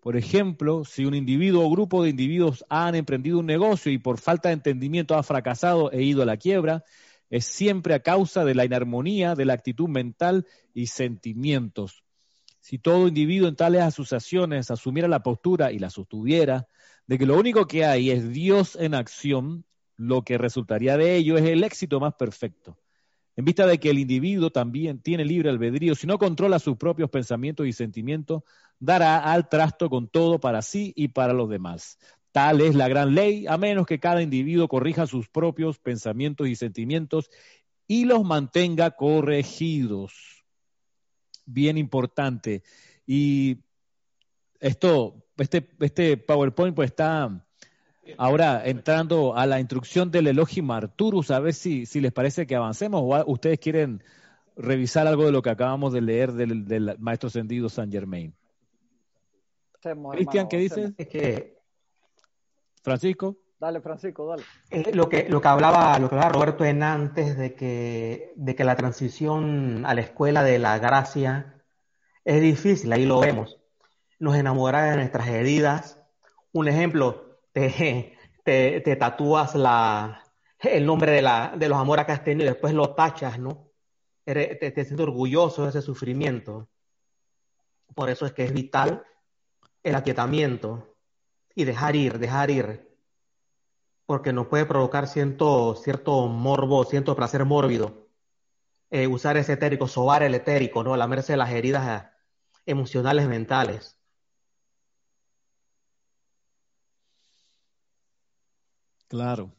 [0.00, 4.18] Por ejemplo, si un individuo o grupo de individuos han emprendido un negocio y por
[4.18, 6.84] falta de entendimiento ha fracasado e ido a la quiebra,
[7.30, 12.04] es siempre a causa de la inarmonía de la actitud mental y sentimientos.
[12.64, 16.66] Si todo individuo en tales asociaciones asumiera la postura y la sostuviera,
[17.06, 19.66] de que lo único que hay es Dios en acción,
[19.98, 22.78] lo que resultaría de ello es el éxito más perfecto.
[23.36, 27.10] En vista de que el individuo también tiene libre albedrío, si no controla sus propios
[27.10, 28.44] pensamientos y sentimientos,
[28.78, 31.98] dará al trasto con todo para sí y para los demás.
[32.32, 36.56] Tal es la gran ley, a menos que cada individuo corrija sus propios pensamientos y
[36.56, 37.28] sentimientos
[37.86, 40.33] y los mantenga corregidos.
[41.46, 42.62] Bien importante.
[43.06, 43.58] Y
[44.60, 47.44] esto, este, este PowerPoint pues está
[48.18, 52.56] ahora entrando a la instrucción del Elohim Arturus, a ver si, si les parece que
[52.56, 54.02] avancemos o ustedes quieren
[54.56, 58.34] revisar algo de lo que acabamos de leer del, Maestro Ascendido San Germain.
[60.12, 60.92] Cristian, ¿qué dices?
[62.82, 63.36] Francisco.
[63.64, 64.42] Dale, Francisco, dale.
[64.68, 68.54] Eh, lo, que, lo, que hablaba, lo que hablaba Roberto en antes de que, de
[68.54, 71.64] que la transición a la escuela de la gracia
[72.26, 73.58] es difícil, ahí lo vemos.
[74.18, 75.98] Nos enamoramos de nuestras heridas.
[76.52, 80.22] Un ejemplo, te, te, tatúas la,
[80.60, 83.70] el nombre de, la, de los amores que has tenido y después lo tachas, ¿no?
[84.26, 86.68] Te, te sientes orgulloso de ese sufrimiento.
[87.94, 89.06] Por eso es que es vital
[89.82, 90.98] el aquietamiento
[91.54, 92.93] y dejar ir, dejar ir.
[94.06, 98.08] Porque nos puede provocar cierto, cierto morbo, cierto placer mórbido.
[98.90, 100.96] Eh, usar ese etérico, sobar el etérico, ¿no?
[100.96, 102.06] Lamerse las heridas
[102.66, 103.98] emocionales mentales.
[109.08, 109.52] Claro.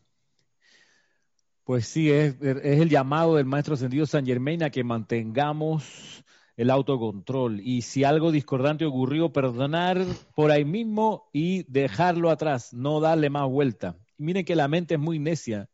[1.64, 6.24] Pues sí, es, es, el llamado del Maestro Ascendido San Germain a que mantengamos
[6.58, 7.60] el autocontrol.
[7.60, 13.50] Y si algo discordante ocurrió, perdonar por ahí mismo y dejarlo atrás, no darle más
[13.50, 13.98] vuelta.
[14.18, 15.70] Miren que la mente es muy necia.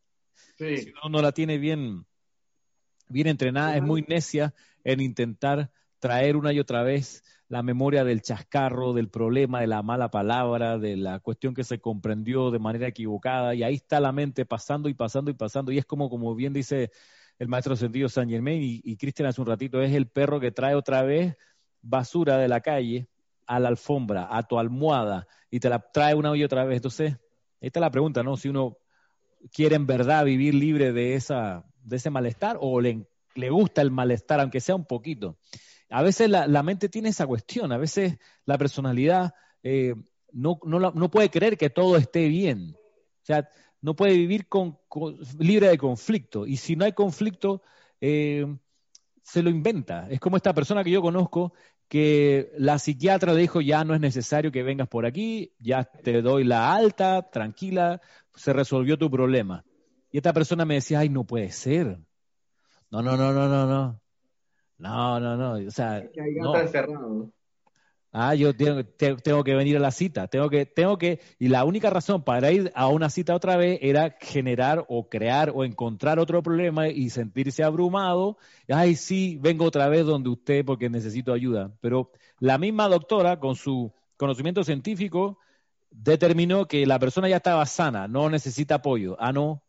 [0.58, 2.06] Si uno no la tiene bien,
[3.10, 8.22] bien entrenada, es muy necia en intentar traer una y otra vez la memoria del
[8.22, 12.88] chascarro, del problema, de la mala palabra, de la cuestión que se comprendió de manera
[12.88, 16.34] equivocada, y ahí está la mente pasando y pasando y pasando, y es como, como
[16.34, 16.92] bien dice
[17.39, 20.76] el maestro sentido San Germain y, Cristian hace un ratito, es el perro que trae
[20.76, 21.36] otra vez
[21.82, 23.10] basura de la calle
[23.48, 26.78] a la alfombra, a tu almohada, y te la trae una y otra vez.
[26.78, 27.18] Entonces,
[27.62, 28.36] esta es la pregunta, ¿no?
[28.36, 28.78] Si uno
[29.53, 33.91] quiere en verdad vivir libre de, esa, de ese malestar o le, le gusta el
[33.91, 35.38] malestar, aunque sea un poquito.
[35.89, 39.93] A veces la, mente tiene esa cuestión, a veces la personalidad eh,
[40.32, 42.76] no, no, no puede creer que todo esté bien.
[42.76, 43.47] O sea,
[43.82, 44.80] no puede vivir con,
[45.38, 46.47] libre de conflicto.
[46.47, 47.62] Y si no hay conflicto,
[47.99, 48.45] eh,
[49.22, 50.07] se lo inventa.
[50.09, 51.53] Es como esta persona que yo conozco
[51.92, 56.46] que la psiquiatra dijo ya no es necesario que vengas por aquí, ya te doy
[56.46, 58.00] la alta, tranquila,
[58.34, 59.66] se resolvió tu problema.
[60.10, 62.00] Y esta persona me decía, ay, no puede ser.
[62.92, 64.02] No, no, no, no, no, no.
[64.78, 65.68] No, no, no.
[65.68, 66.02] O sea,
[66.38, 66.56] no.
[66.56, 67.30] encerrado.
[68.14, 71.64] Ah, yo tengo, tengo, que venir a la cita, tengo que, tengo que, y la
[71.64, 76.20] única razón para ir a una cita otra vez era generar o crear o encontrar
[76.20, 78.38] otro problema y sentirse abrumado.
[78.68, 81.72] Ay, sí, vengo otra vez donde usted porque necesito ayuda.
[81.80, 85.38] Pero la misma doctora, con su conocimiento científico,
[85.89, 89.16] determinó que la persona ya estaba sana, no necesita apoyo.
[89.22, 89.64] Ah, no,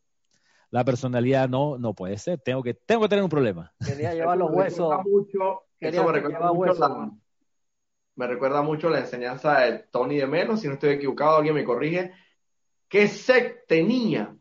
[0.70, 2.40] la personalidad no, no puede ser.
[2.40, 3.72] Tengo que, tengo que tener un problema.
[3.84, 4.96] Quería llevar los huesos.
[5.78, 7.12] Quería llevar huesos
[8.16, 11.64] me recuerda mucho la enseñanza de Tony de Menos, si no estoy equivocado, alguien me
[11.64, 12.12] corrige.
[12.88, 14.36] ¿Qué sed tenía?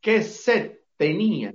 [0.00, 1.54] ¿Qué sed tenía?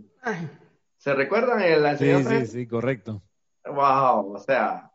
[0.97, 2.30] ¿Se recuerdan en la enseñanza?
[2.30, 3.24] Sí, sí, sí, correcto.
[3.66, 4.91] Wow, o sea,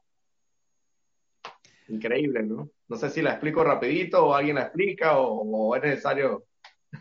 [1.88, 2.70] increíble, ¿no?
[2.88, 6.46] No sé si la explico rapidito o alguien la explica o, o es necesario.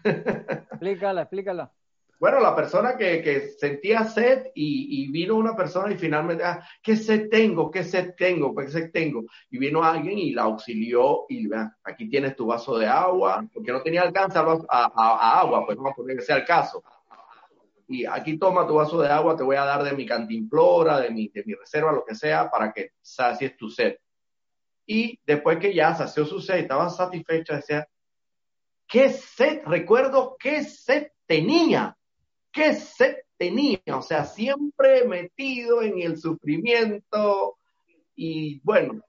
[0.03, 1.73] explícala, explícala.
[2.23, 7.27] Bueno, la persona que, sentía sed y, vino una persona y finalmente, ah, ¿qué sed
[7.29, 7.69] tengo?
[7.69, 8.55] ¿Qué sed tengo?
[8.55, 9.25] ¿Qué sed tengo?
[9.49, 13.73] Y vino alguien y la auxilió y vea, aquí tienes tu vaso de agua, porque
[13.73, 16.81] no tenía alcance a, agua, pues vamos a poner que sea el caso.
[17.89, 21.09] Y aquí toma tu vaso de agua, te voy a dar de mi cantimplora, de
[21.09, 23.97] mi, de mi reserva, lo que sea, para que sacies tu sed.
[24.85, 27.85] Y después que ya sació su sed, estaba satisfecha, decía,
[28.87, 29.63] ¿qué sed?
[29.65, 31.97] Recuerdo qué sed tenía
[32.53, 37.57] qué sed tenía, o sea, siempre metido en el sufrimiento
[38.15, 39.01] y bueno,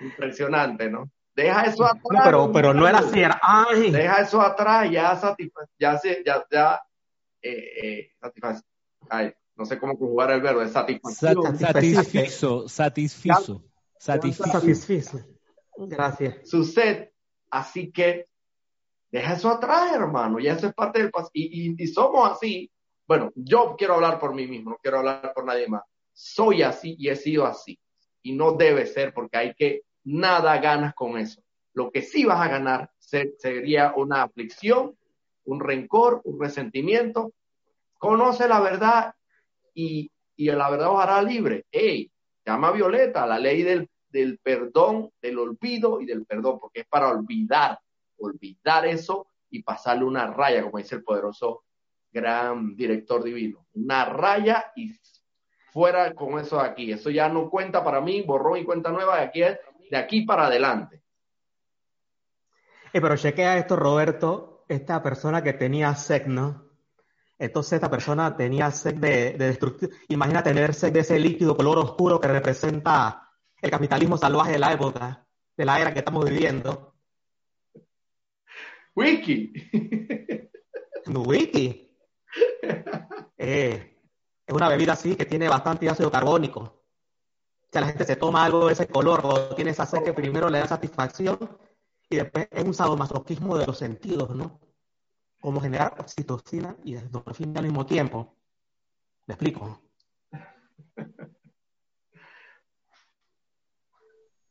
[0.00, 1.10] impresionante, ¿no?
[1.34, 2.22] Deja eso atrás.
[2.24, 3.90] pero, pero no era así, ay.
[3.90, 5.18] Deja eso atrás, ya
[5.78, 6.80] ya ya, ya,
[7.40, 8.12] eh, eh,
[9.08, 11.58] ay, no sé cómo conjugar el verbo, es satisfacción.
[11.58, 13.62] Satisfizo, satisfizo,
[14.44, 15.20] satisfizo.
[15.76, 16.48] Gracias.
[16.48, 17.08] Su sed,
[17.50, 18.28] así que
[19.10, 21.30] deja eso atrás, hermano, ya eso es parte del pasado.
[21.32, 22.70] y, y somos así,
[23.12, 25.82] bueno, yo quiero hablar por mí mismo, no quiero hablar por nadie más.
[26.14, 27.78] Soy así y he sido así.
[28.22, 31.42] Y no debe ser porque hay que, nada ganas con eso.
[31.74, 34.96] Lo que sí vas a ganar sería una aflicción,
[35.44, 37.34] un rencor, un resentimiento.
[37.98, 39.14] Conoce la verdad
[39.74, 41.66] y, la verdad os hará libre.
[41.70, 42.10] Hey,
[42.46, 46.86] llama a Violeta, la ley del, del perdón, del olvido y del perdón, porque es
[46.86, 47.78] para olvidar
[48.16, 51.64] olvidar eso y pasarle una raya, como dice el poderoso
[52.12, 53.66] gran director divino.
[53.74, 54.92] Una raya y
[55.72, 56.92] fuera con eso de aquí.
[56.92, 60.46] Eso ya no cuenta para mí, borrón y cuenta nueva, de aquí, de aquí para
[60.46, 61.02] adelante.
[62.92, 66.70] Eh, pero chequea esto, Roberto, esta persona que tenía sed, ¿no?
[67.38, 69.90] Entonces esta persona tenía sed de, de destrucción.
[70.08, 74.72] Imagina tener sed de ese líquido color oscuro que representa el capitalismo salvaje de la
[74.72, 76.94] época, de la era que estamos viviendo.
[78.94, 79.52] Wiki.
[81.06, 81.81] Wiki.
[83.44, 83.98] Eh,
[84.46, 86.60] es una bebida así que tiene bastante ácido carbónico.
[86.60, 90.12] O sea, la gente se toma algo de ese color o tiene esa sed que
[90.12, 91.38] primero le da satisfacción
[92.08, 94.60] y después es un sadomasoquismo de los sentidos, ¿no?
[95.40, 98.36] Como generar oxitocina y endorfina al mismo tiempo.
[99.26, 99.82] ¿Me explico?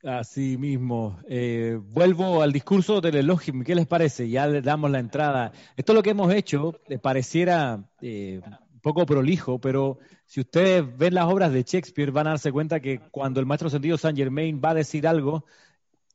[0.04, 1.20] Así mismo.
[1.28, 3.54] Eh, vuelvo al discurso del elogio.
[3.64, 4.30] ¿Qué les parece?
[4.30, 5.52] Ya le damos la entrada.
[5.78, 6.80] Esto es lo que hemos hecho.
[6.88, 12.28] Eh, pareciera eh, un poco prolijo, pero si ustedes ven las obras de Shakespeare, van
[12.28, 15.46] a darse cuenta que cuando el maestro sentido Saint Germain va a decir algo,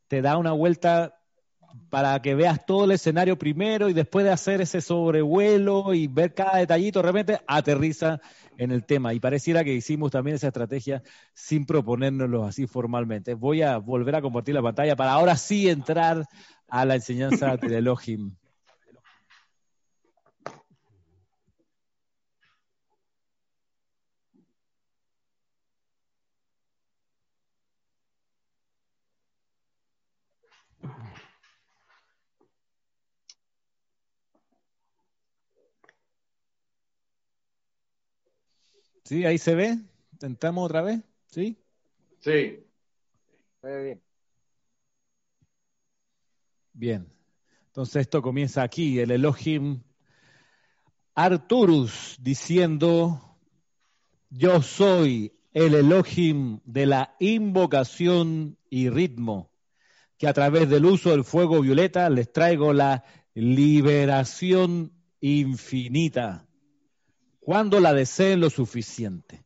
[0.08, 1.15] te da una vuelta
[1.90, 6.34] para que veas todo el escenario primero y después de hacer ese sobrevuelo y ver
[6.34, 8.20] cada detallito, realmente aterriza
[8.58, 9.14] en el tema.
[9.14, 11.02] Y pareciera que hicimos también esa estrategia
[11.34, 13.34] sin proponérnoslo así formalmente.
[13.34, 16.26] Voy a volver a compartir la pantalla para ahora sí entrar
[16.68, 18.34] a la enseñanza del Elohim.
[39.06, 39.78] Sí, ahí se ve.
[40.14, 41.00] Intentamos otra vez.
[41.28, 41.56] ¿Sí?
[42.18, 42.58] Sí.
[43.62, 44.02] bien.
[46.72, 47.12] Bien.
[47.68, 49.82] Entonces esto comienza aquí, el Elohim
[51.14, 53.38] Arturus diciendo,
[54.28, 59.52] yo soy el Elohim de la invocación y ritmo,
[60.18, 63.04] que a través del uso del fuego violeta les traigo la
[63.34, 66.45] liberación infinita
[67.46, 69.44] cuando la deseen lo suficiente.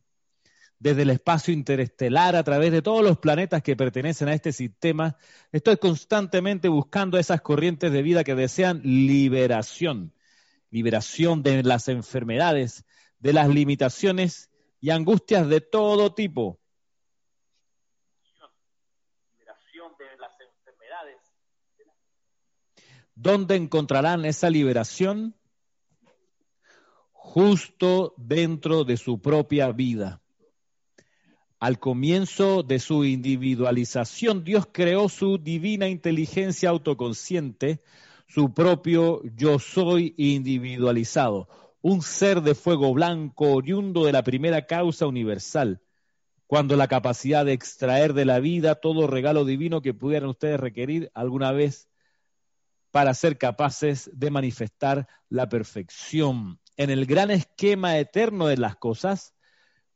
[0.79, 5.17] Desde el espacio interestelar, a través de todos los planetas que pertenecen a este sistema,
[5.51, 10.15] estoy constantemente buscando esas corrientes de vida que desean liberación,
[10.71, 12.85] liberación de las enfermedades,
[13.19, 14.49] de las limitaciones
[14.79, 16.59] y angustias de todo tipo.
[19.37, 21.17] Liberación de las enfermedades.
[23.13, 25.35] ¿Dónde encontrarán esa liberación?
[27.33, 30.21] Justo dentro de su propia vida.
[31.61, 37.81] Al comienzo de su individualización, Dios creó su divina inteligencia autoconsciente,
[38.27, 41.47] su propio yo soy individualizado,
[41.81, 45.81] un ser de fuego blanco oriundo de la primera causa universal,
[46.47, 51.09] cuando la capacidad de extraer de la vida todo regalo divino que pudieran ustedes requerir
[51.13, 51.87] alguna vez
[52.91, 59.33] para ser capaces de manifestar la perfección en el gran esquema eterno de las cosas,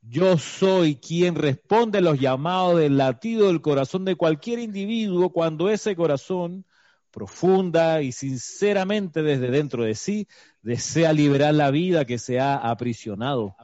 [0.02, 5.68] yo soy quien responde a los llamados del latido del corazón de cualquier individuo cuando
[5.68, 6.64] ese corazón,
[7.10, 10.28] profunda y sinceramente desde dentro de sí,
[10.62, 13.56] desea liberar la vida que se ha aprisionado,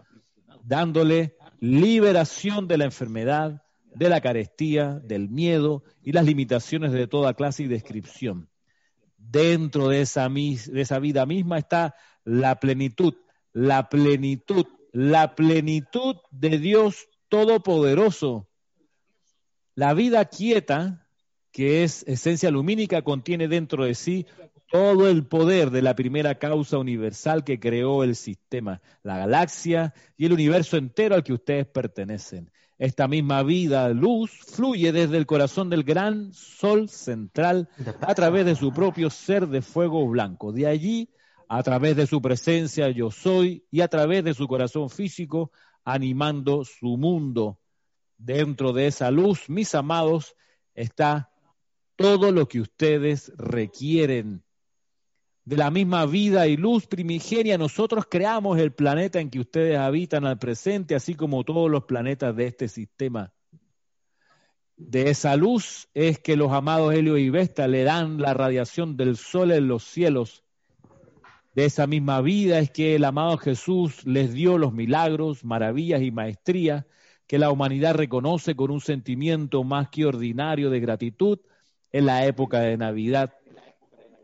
[0.65, 3.63] dándole liberación de la enfermedad,
[3.95, 8.49] de la carestía, del miedo y las limitaciones de toda clase y descripción.
[9.17, 11.95] Dentro de esa, de esa vida misma está
[12.25, 13.15] la plenitud,
[13.53, 18.49] la plenitud, la plenitud de Dios Todopoderoso.
[19.75, 21.07] La vida quieta,
[21.51, 24.27] que es esencia lumínica, contiene dentro de sí
[24.71, 30.27] todo el poder de la primera causa universal que creó el sistema, la galaxia y
[30.27, 32.51] el universo entero al que ustedes pertenecen.
[32.79, 37.69] Esta misma vida, luz, fluye desde el corazón del gran sol central
[38.01, 40.53] a través de su propio ser de fuego blanco.
[40.53, 41.09] De allí
[41.55, 45.53] a través de su presencia yo soy y a través de su corazón físico
[45.85, 47.61] animando su mundo.
[48.17, 50.35] Dentro de esa luz, mis amados,
[50.75, 51.31] está
[51.95, 54.43] todo lo que ustedes requieren.
[55.45, 60.25] De la misma vida y luz primigenia, nosotros creamos el planeta en que ustedes habitan
[60.25, 63.31] al presente, así como todos los planetas de este sistema.
[64.79, 69.19] De esa luz es que los amados Helio y Vesta le dan la radiación del
[69.19, 70.43] sol en los cielos
[71.55, 76.11] de esa misma vida es que el amado Jesús les dio los milagros, maravillas y
[76.11, 76.87] maestría
[77.27, 81.39] que la humanidad reconoce con un sentimiento más que ordinario de gratitud
[81.91, 83.33] en la época de Navidad.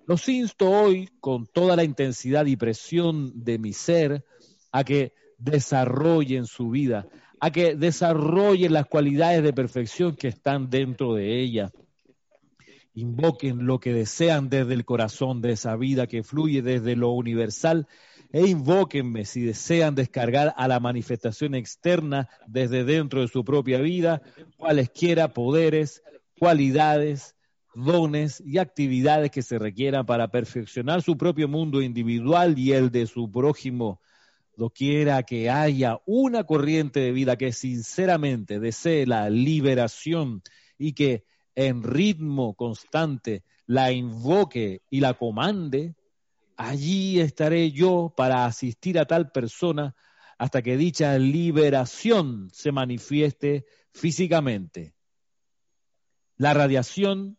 [0.06, 4.24] Los insto hoy con toda la intensidad y presión de mi ser
[4.72, 7.06] a que desarrollen su vida,
[7.40, 11.70] a que desarrollen las cualidades de perfección que están dentro de ella.
[12.98, 17.86] Invoquen lo que desean desde el corazón de esa vida que fluye desde lo universal
[18.32, 24.20] e invóquenme si desean descargar a la manifestación externa desde dentro de su propia vida
[24.56, 26.02] cualesquiera poderes,
[26.40, 27.36] cualidades,
[27.72, 33.06] dones y actividades que se requieran para perfeccionar su propio mundo individual y el de
[33.06, 34.00] su prójimo.
[34.56, 40.42] Doquiera que haya una corriente de vida que sinceramente desee la liberación
[40.76, 41.28] y que
[41.58, 45.96] en ritmo constante la invoque y la comande,
[46.56, 49.96] allí estaré yo para asistir a tal persona
[50.38, 54.94] hasta que dicha liberación se manifieste físicamente.
[56.36, 57.38] La radiación,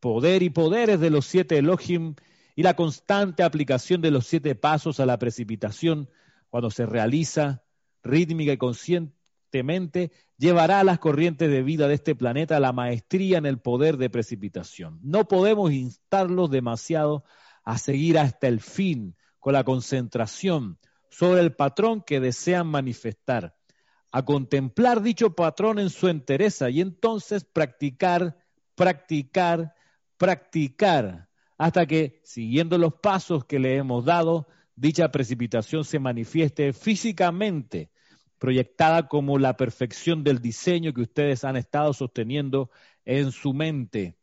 [0.00, 2.14] poder y poderes de los siete Elohim
[2.56, 6.08] y la constante aplicación de los siete pasos a la precipitación,
[6.48, 7.62] cuando se realiza
[8.02, 8.56] rítmica y
[10.36, 14.10] llevará a las corrientes de vida de este planeta la maestría en el poder de
[14.10, 14.98] precipitación.
[15.02, 17.24] No podemos instarlos demasiado
[17.64, 20.78] a seguir hasta el fin con la concentración
[21.10, 23.56] sobre el patrón que desean manifestar,
[24.12, 28.36] a contemplar dicho patrón en su entereza y entonces practicar,
[28.74, 29.74] practicar,
[30.16, 31.28] practicar,
[31.58, 34.46] hasta que, siguiendo los pasos que le hemos dado,
[34.76, 37.90] dicha precipitación se manifieste físicamente,
[38.40, 42.70] proyectada como la perfección del diseño que ustedes han estado sosteniendo
[43.04, 44.16] en su mente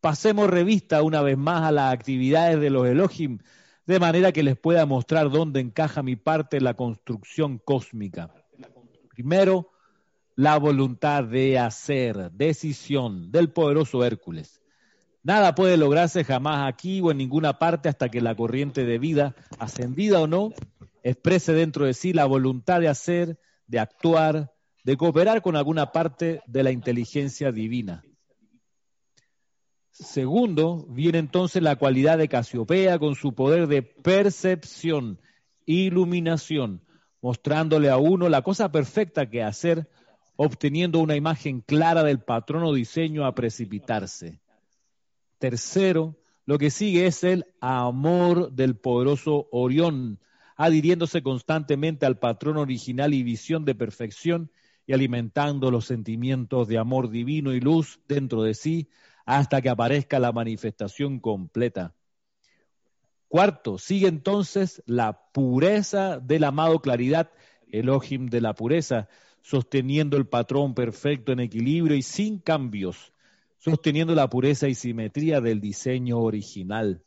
[0.00, 3.38] pasemos revista una vez más a las actividades de los Elohim,
[3.86, 8.32] de manera que les pueda mostrar dónde encaja mi parte en la construcción cósmica.
[9.08, 9.70] Primero,
[10.36, 14.62] la voluntad de hacer, decisión del poderoso Hércules.
[15.22, 19.34] Nada puede lograrse jamás aquí o en ninguna parte hasta que la corriente de vida,
[19.58, 20.50] ascendida o no,
[21.02, 24.52] exprese dentro de sí la voluntad de hacer, de actuar,
[24.84, 28.02] de cooperar con alguna parte de la inteligencia divina.
[29.90, 35.20] Segundo, viene entonces la cualidad de Casiopea con su poder de percepción,
[35.66, 36.82] iluminación,
[37.20, 39.90] mostrándole a uno la cosa perfecta que hacer,
[40.36, 44.40] obteniendo una imagen clara del patrón o diseño a precipitarse.
[45.38, 50.18] Tercero, lo que sigue es el amor del poderoso Orión,
[50.62, 54.50] adhiriéndose constantemente al patrón original y visión de perfección
[54.86, 58.90] y alimentando los sentimientos de amor divino y luz dentro de sí,
[59.24, 61.94] hasta que aparezca la manifestación completa.
[63.26, 67.30] Cuarto, sigue entonces la pureza del amado claridad,
[67.72, 69.08] Elohim de la pureza,
[69.40, 73.14] sosteniendo el patrón perfecto en equilibrio y sin cambios,
[73.56, 77.02] sosteniendo la pureza y simetría del diseño original.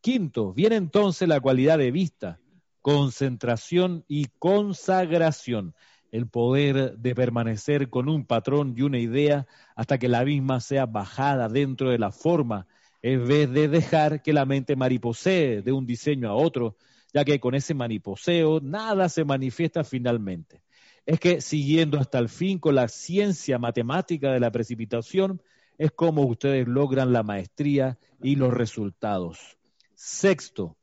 [0.00, 2.38] Quinto, viene entonces la cualidad de vista,
[2.82, 5.74] concentración y consagración,
[6.10, 10.84] el poder de permanecer con un patrón y una idea hasta que la misma sea
[10.84, 12.66] bajada dentro de la forma,
[13.00, 16.76] en vez de dejar que la mente mariposee de un diseño a otro,
[17.14, 20.62] ya que con ese mariposeo nada se manifiesta finalmente.
[21.06, 25.40] Es que siguiendo hasta el fin con la ciencia matemática de la precipitación,
[25.78, 29.56] es como ustedes logran la maestría y los resultados.
[29.94, 30.76] Sexto,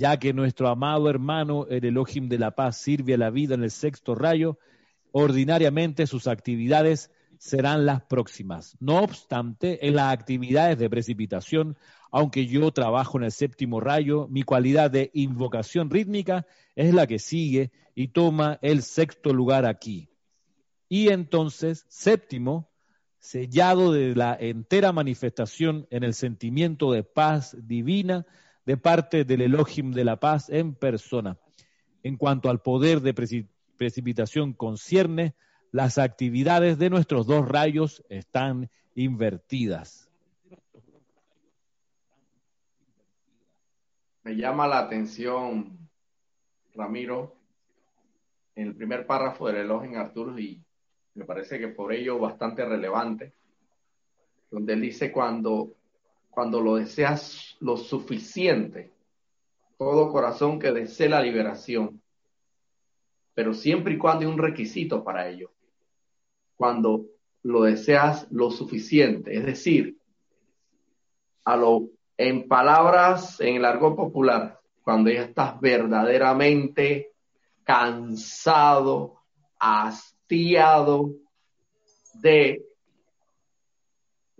[0.00, 3.62] ya que nuestro amado hermano, el Elohim de la paz, sirve a la vida en
[3.62, 4.58] el sexto rayo,
[5.12, 8.78] ordinariamente sus actividades serán las próximas.
[8.80, 11.76] No obstante, en las actividades de precipitación,
[12.10, 16.46] aunque yo trabajo en el séptimo rayo, mi cualidad de invocación rítmica
[16.76, 20.08] es la que sigue y toma el sexto lugar aquí.
[20.88, 22.70] Y entonces, séptimo,
[23.18, 28.24] sellado de la entera manifestación en el sentimiento de paz divina
[28.70, 31.36] de parte del Elohim de la paz en persona.
[32.04, 33.12] En cuanto al poder de
[33.76, 35.34] precipitación concierne,
[35.72, 40.08] las actividades de nuestros dos rayos están invertidas.
[44.22, 45.76] Me llama la atención,
[46.72, 47.34] Ramiro,
[48.54, 50.62] en el primer párrafo del elogio en Arturo y
[51.14, 53.32] me parece que por ello bastante relevante,
[54.48, 55.74] donde él dice cuando,
[56.30, 58.92] cuando lo deseas lo suficiente,
[59.76, 62.00] todo corazón que desee la liberación,
[63.34, 65.50] pero siempre y cuando hay un requisito para ello.
[66.56, 67.06] Cuando
[67.42, 69.96] lo deseas lo suficiente, es decir,
[71.44, 77.12] a lo, en palabras en el argot popular, cuando ya estás verdaderamente
[77.64, 79.20] cansado,
[79.58, 81.14] hastiado
[82.14, 82.62] de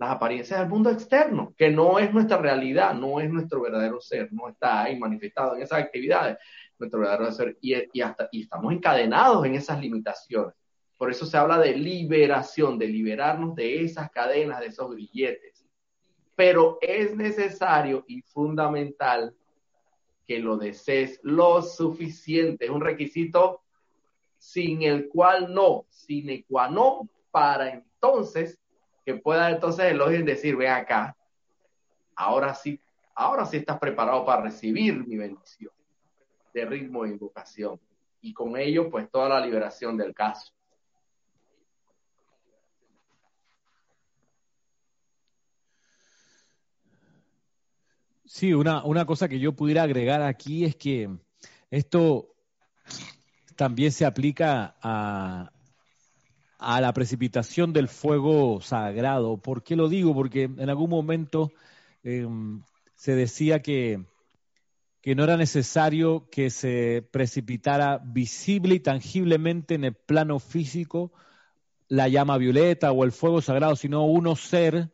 [0.01, 4.33] las apariencias del mundo externo, que no es nuestra realidad, no es nuestro verdadero ser,
[4.33, 6.39] no está ahí manifestado en esas actividades,
[6.79, 10.55] nuestro verdadero ser, y, y, hasta, y estamos encadenados en esas limitaciones.
[10.97, 15.67] Por eso se habla de liberación, de liberarnos de esas cadenas, de esos grilletes.
[16.35, 19.35] Pero es necesario y fundamental
[20.25, 22.65] que lo desees lo suficiente.
[22.65, 23.61] Es un requisito
[24.39, 28.57] sin el cual no, sine qua non, para entonces
[29.13, 31.15] que pueda entonces el decir, ven acá,
[32.15, 32.79] ahora sí,
[33.15, 35.71] ahora sí estás preparado para recibir mi bendición
[36.53, 37.79] de ritmo e invocación.
[38.21, 40.53] Y con ello, pues toda la liberación del caso.
[48.25, 51.09] Sí, una, una cosa que yo pudiera agregar aquí es que
[51.69, 52.33] esto
[53.57, 55.50] también se aplica a,
[56.61, 59.37] a la precipitación del fuego sagrado.
[59.37, 60.13] ¿Por qué lo digo?
[60.13, 61.51] Porque en algún momento
[62.03, 62.61] em,
[62.93, 64.05] se decía que,
[65.01, 71.11] que no era necesario que se precipitara visible y tangiblemente en el plano físico
[71.87, 74.91] la llama violeta o el fuego sagrado, sino uno ser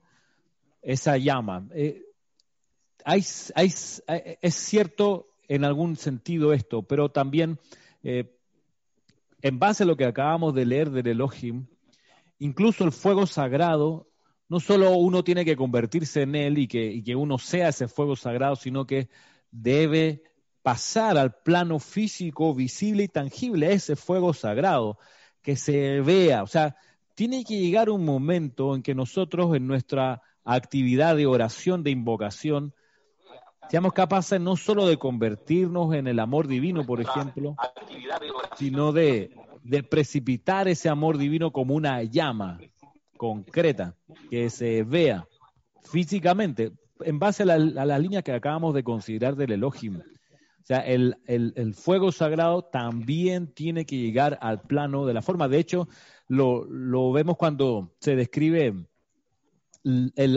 [0.82, 1.68] esa llama.
[1.76, 2.02] Eh,
[3.04, 7.60] hay, es cierto en algún sentido esto, pero también
[8.04, 8.37] eh,
[9.48, 11.68] en base a lo que acabamos de leer del Elohim,
[12.40, 14.10] incluso el fuego sagrado,
[14.50, 18.16] no solo uno tiene que convertirse en él y que, que uno sea ese fuego
[18.16, 19.10] sagrado, sino que
[19.52, 20.24] debe
[20.62, 24.98] pasar al plano físico, visible y tangible, ese fuego sagrado,
[25.42, 26.44] que se vea.
[26.44, 26.76] O sea,
[27.16, 32.74] tiene que llegar un momento en que nosotros en nuestra actividad de oración, de invocación,
[33.70, 37.56] seamos capaces no solo de convertirnos en el amor divino, por ejemplo,
[38.58, 39.32] sino de,
[39.90, 42.60] precipitar ese amor divino como una llama
[43.18, 43.96] concreta,
[44.30, 45.28] que se vea
[45.84, 49.98] físicamente, en base a, las líneas que acabamos de considerar del Elohim.
[49.98, 51.16] O sea, el,
[51.74, 55.48] fuego sagrado también tiene que llegar al plano de la forma.
[55.48, 55.88] De hecho,
[56.28, 58.74] lo, lo vemos cuando se describe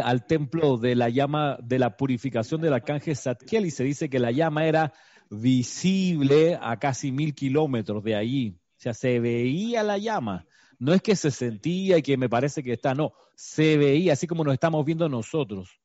[0.03, 4.19] al templo de la llama de la purificación del arcángel Satkiel y se dice que
[4.19, 4.93] la llama era
[5.31, 8.59] visible a casi mil kilómetros de allí.
[8.79, 10.47] O sea, se veía la llama.
[10.79, 14.27] No es que se sentía y que me parece que está, no, se veía así
[14.27, 15.81] como nos estamos viendo nosotros.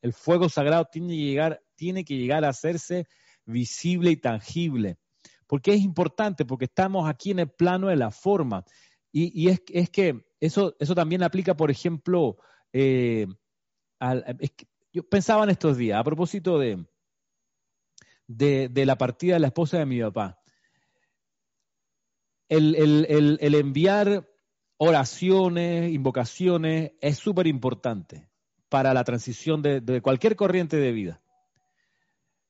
[0.00, 3.06] El fuego sagrado tiene que llegar, tiene que llegar a hacerse
[3.44, 4.96] visible y tangible.
[5.46, 8.64] Porque es importante, porque estamos aquí en el plano de la forma.
[9.10, 12.36] Y, es, es, que eso, eso también aplica, por ejemplo,
[12.72, 13.26] eh,
[14.92, 16.84] yo pensaba en estos días, a propósito de,
[18.74, 20.40] la partida de la esposa de mi papá,
[22.48, 24.28] el, enviar
[24.76, 28.30] oraciones, invocaciones, es súper importante
[28.68, 31.22] para la transición de, de, cualquier corriente de vida.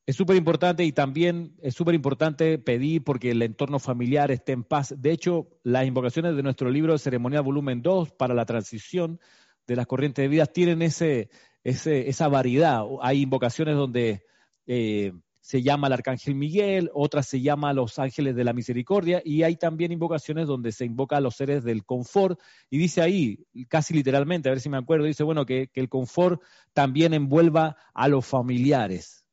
[0.07, 4.65] Es súper importante y también es súper importante pedir porque el entorno familiar esté en
[4.65, 4.95] paz.
[4.97, 9.21] De hecho, las invocaciones de nuestro libro de ceremonial volumen 2 para la transición
[9.69, 11.29] de las corrientes de vida tienen ese,
[11.63, 12.83] esa variedad.
[13.03, 14.23] Hay invocaciones donde
[14.67, 19.23] eh, se llama al Arcángel Miguel, otras se llama a los ángeles de la misericordia,
[19.25, 22.41] y hay también invocaciones donde se invoca a los seres del confort,
[22.71, 25.89] y dice ahí, casi literalmente, a ver si me acuerdo, dice, bueno, que, que el
[25.89, 26.43] confort
[26.73, 29.27] también envuelva a los familiares.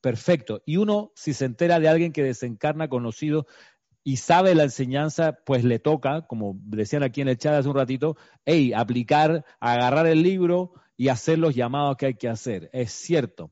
[0.00, 0.62] Perfecto.
[0.66, 3.46] Y uno, si se entera de alguien que desencarna conocido,
[4.06, 7.74] y sabe la enseñanza, pues le toca, como decían aquí en el chat hace un
[7.74, 12.70] ratito, hey, aplicar, agarrar el libro y hacer los llamados que hay que hacer.
[12.72, 13.50] Es cierto.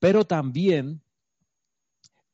[0.00, 1.00] Pero también,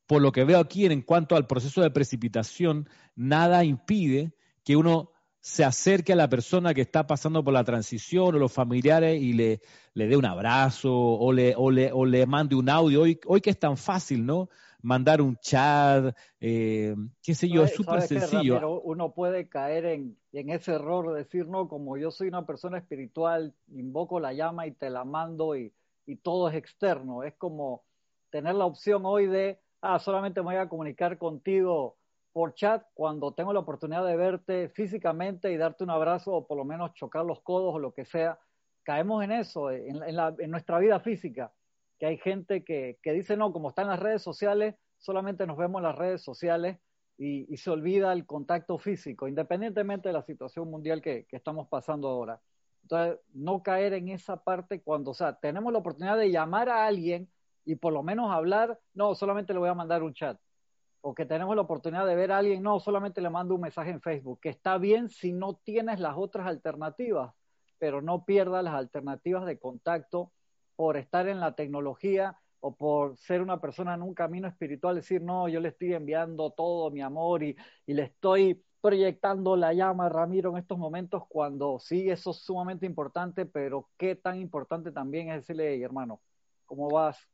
[0.06, 4.34] por lo que veo aquí en cuanto al proceso de precipitación, nada impide
[4.64, 8.52] que uno se acerque a la persona que está pasando por la transición o los
[8.52, 9.60] familiares y le,
[9.92, 13.02] le dé un abrazo o le, o le, o le mande un audio.
[13.02, 14.48] Hoy, hoy que es tan fácil, ¿no?
[14.82, 18.54] Mandar un chat, eh, qué sé yo, es súper sencillo.
[18.54, 22.46] Pero uno puede caer en, en, ese error de decir, no, como yo soy una
[22.46, 25.72] persona espiritual, invoco la llama y te la mando y,
[26.06, 27.22] y todo es externo.
[27.22, 27.82] Es como
[28.30, 31.96] tener la opción hoy de, ah, solamente me voy a comunicar contigo
[32.32, 36.56] por chat cuando tengo la oportunidad de verte físicamente y darte un abrazo o por
[36.56, 38.38] lo menos chocar los codos o lo que sea.
[38.82, 41.52] Caemos en eso, en, en, la, en nuestra vida física
[42.00, 45.80] que hay gente que, que, dice, no, como están las redes sociales, solamente nos vemos
[45.80, 46.78] en las redes sociales
[47.18, 52.08] y, se olvida el contacto físico, independientemente de la situación mundial que, que, estamos pasando
[52.08, 52.40] ahora.
[52.82, 56.86] Entonces, no caer en esa parte cuando, o sea, tenemos la oportunidad de llamar a
[56.86, 57.30] alguien
[57.66, 60.40] y por lo menos hablar, no, solamente le voy a mandar un chat.
[61.02, 63.90] O que tenemos la oportunidad de ver a alguien, no, solamente le mando un mensaje
[63.90, 67.34] en Facebook, que está bien si no tienes las otras alternativas
[67.80, 70.30] pero no pierda las alternativas de contacto
[70.80, 75.20] por estar en la tecnología o por ser una persona en un camino espiritual, decir,
[75.20, 77.54] no, yo le estoy enviando todo mi amor y,
[77.84, 82.38] y le estoy proyectando la llama a Ramiro en estos momentos cuando sí, eso es
[82.38, 86.22] sumamente importante, pero qué tan importante también es decirle, hermano,
[86.64, 87.28] ¿cómo vas?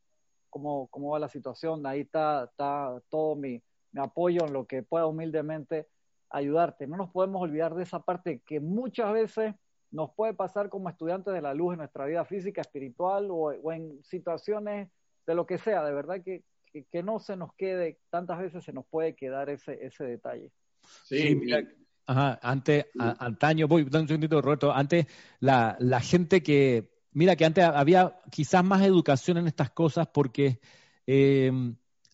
[0.49, 1.85] ¿Cómo, ¿Cómo va la situación?
[1.85, 3.63] Ahí está, está todo mi,
[3.93, 5.87] mi apoyo en lo que pueda humildemente
[6.29, 6.85] ayudarte.
[6.85, 9.55] No nos podemos olvidar de esa parte que muchas veces
[9.97, 13.71] nos puede pasar como estudiantes de la luz en nuestra vida física, espiritual o, o
[13.71, 14.89] en situaciones
[15.25, 18.71] de lo que sea, de verdad que, que, no se nos quede, tantas veces se
[18.73, 20.51] nos puede quedar ese, ese detalle.
[21.03, 21.63] Sí, mira,
[22.05, 25.07] ajá, antes, antaño, voy, un segundito, Roberto, antes
[25.39, 30.59] la, la gente que, mira que antes había quizás más educación en estas cosas porque
[31.07, 31.51] eh,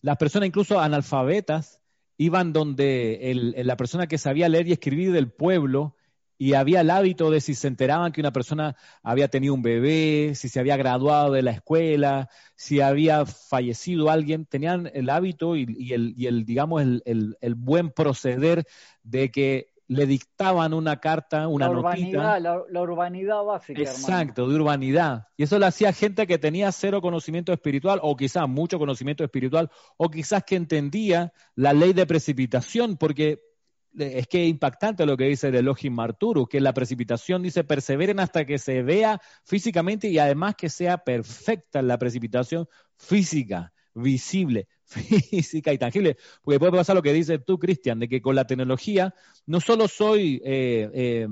[0.00, 1.82] las personas incluso analfabetas
[2.16, 5.96] iban donde el, la persona que sabía leer y escribir del pueblo
[6.38, 10.34] y había el hábito de si se enteraban que una persona había tenido un bebé,
[10.34, 15.92] si se había graduado de la escuela, si había fallecido alguien, tenían el hábito y,
[15.92, 18.64] el, y el, digamos, el, el, buen proceder
[19.02, 23.82] de que le dictaban una carta, una la urbanidad, La, urbanidad básica.
[23.82, 25.28] Exacto, de urbanidad.
[25.36, 29.70] Y eso lo hacía gente que tenía cero conocimiento espiritual, o quizás mucho conocimiento espiritual,
[29.96, 33.53] o quizás que entendía la ley de precipitación, porque
[33.96, 38.44] es que impactante lo que dice el Elohim Arturo, que la precipitación dice perseveren hasta
[38.44, 45.78] que se vea físicamente y además que sea perfecta la precipitación física, visible, física y
[45.78, 46.16] tangible.
[46.42, 49.14] Porque puede pasar lo que dices tú, Cristian, de que con la tecnología
[49.46, 51.28] no solo soy eh, eh,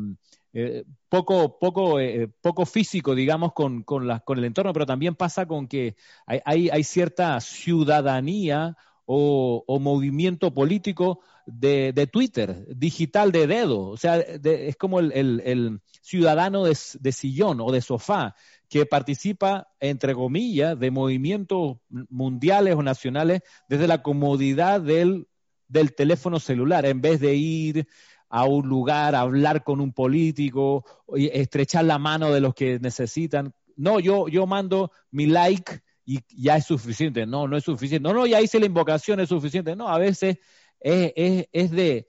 [0.53, 1.97] eh, poco, poco,
[2.41, 6.85] poco físico, digamos, con, con, con, el entorno, pero también pasa con que hay, hay,
[6.85, 13.89] cierta ciudadanía o movimiento político de, de, Twitter, digital de dedo.
[13.89, 18.35] O sea, es como el, el, ciudadano de, de, sillón o de sofá
[18.69, 25.29] que participa, entre comillas, de movimientos mundiales o nacionales desde la comodidad del,
[25.69, 27.87] del teléfono celular, en vez de ir
[28.29, 33.53] a un lugar a hablar con un político, estrechar la mano de los que necesitan.
[33.77, 37.27] No, yo, yo mando mi like y ya es suficiente.
[37.27, 38.09] No, no es suficiente.
[38.09, 39.77] No, no, ya hice la invocación, es suficiente.
[39.77, 40.39] No, a veces
[40.83, 42.09] es, es, de,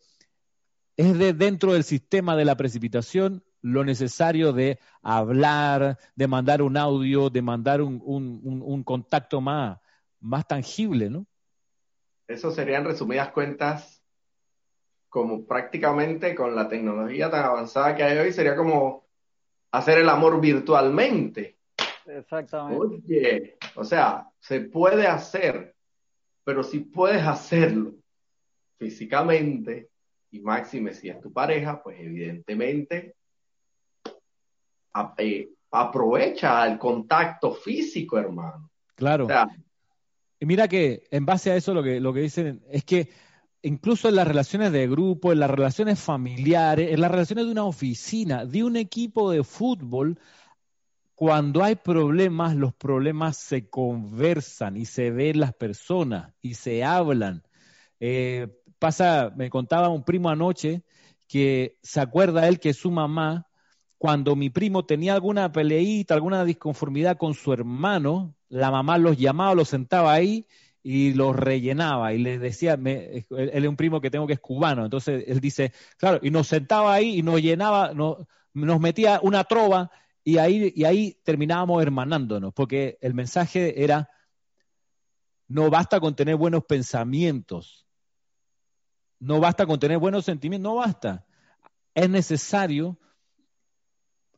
[0.98, 6.76] es de dentro del sistema de la precipitación lo necesario de hablar, de mandar un
[6.76, 9.80] audio, de mandar un, un, un, contacto más,
[10.20, 11.26] más tangible, ¿no?
[12.28, 14.04] Eso serían resumidas cuentas
[15.08, 19.08] como prácticamente con la tecnología tan avanzada que hay hoy, sería como
[19.72, 21.58] hacer el amor virtualmente.
[22.06, 22.78] Exactamente.
[22.78, 25.76] Oye, o sea, se puede hacer,
[26.44, 27.94] pero si puedes hacerlo
[28.84, 29.90] físicamente,
[30.32, 33.16] y máxime si es tu pareja, pues evidentemente
[35.18, 38.70] eh, aprovecha el contacto físico, hermano.
[38.96, 39.28] Claro.
[40.40, 43.10] y mira que en base a eso lo que, lo que dicen es que
[43.64, 47.64] incluso en las relaciones de grupo, en las relaciones familiares, en las relaciones de una
[47.64, 50.20] oficina, de un equipo de fútbol,
[51.16, 57.44] cuando hay problemas, los problemas se conversan y se ven las personas y se hablan.
[58.00, 58.48] Eh,
[58.84, 60.84] pasa, me contaba un primo anoche
[61.30, 63.48] que se acuerda él que su mamá,
[63.98, 69.56] cuando mi primo tenía alguna peleita, alguna disconformidad con su hermano, la mamá los llamaba,
[69.56, 70.48] los sentaba ahí
[70.84, 74.84] y los rellenaba y les decía, él, es un primo que tengo que es cubano,
[74.84, 79.92] entonces él dice, claro, y nos sentaba ahí y nos llenaba, nos metía una trova
[80.26, 84.10] y ahí, y ahí terminábamos hermanándonos, porque el mensaje era,
[85.48, 87.83] no basta con tener buenos pensamientos,
[89.24, 91.26] no basta con tener buenos sentimientos, no basta.
[91.96, 92.98] Es necesario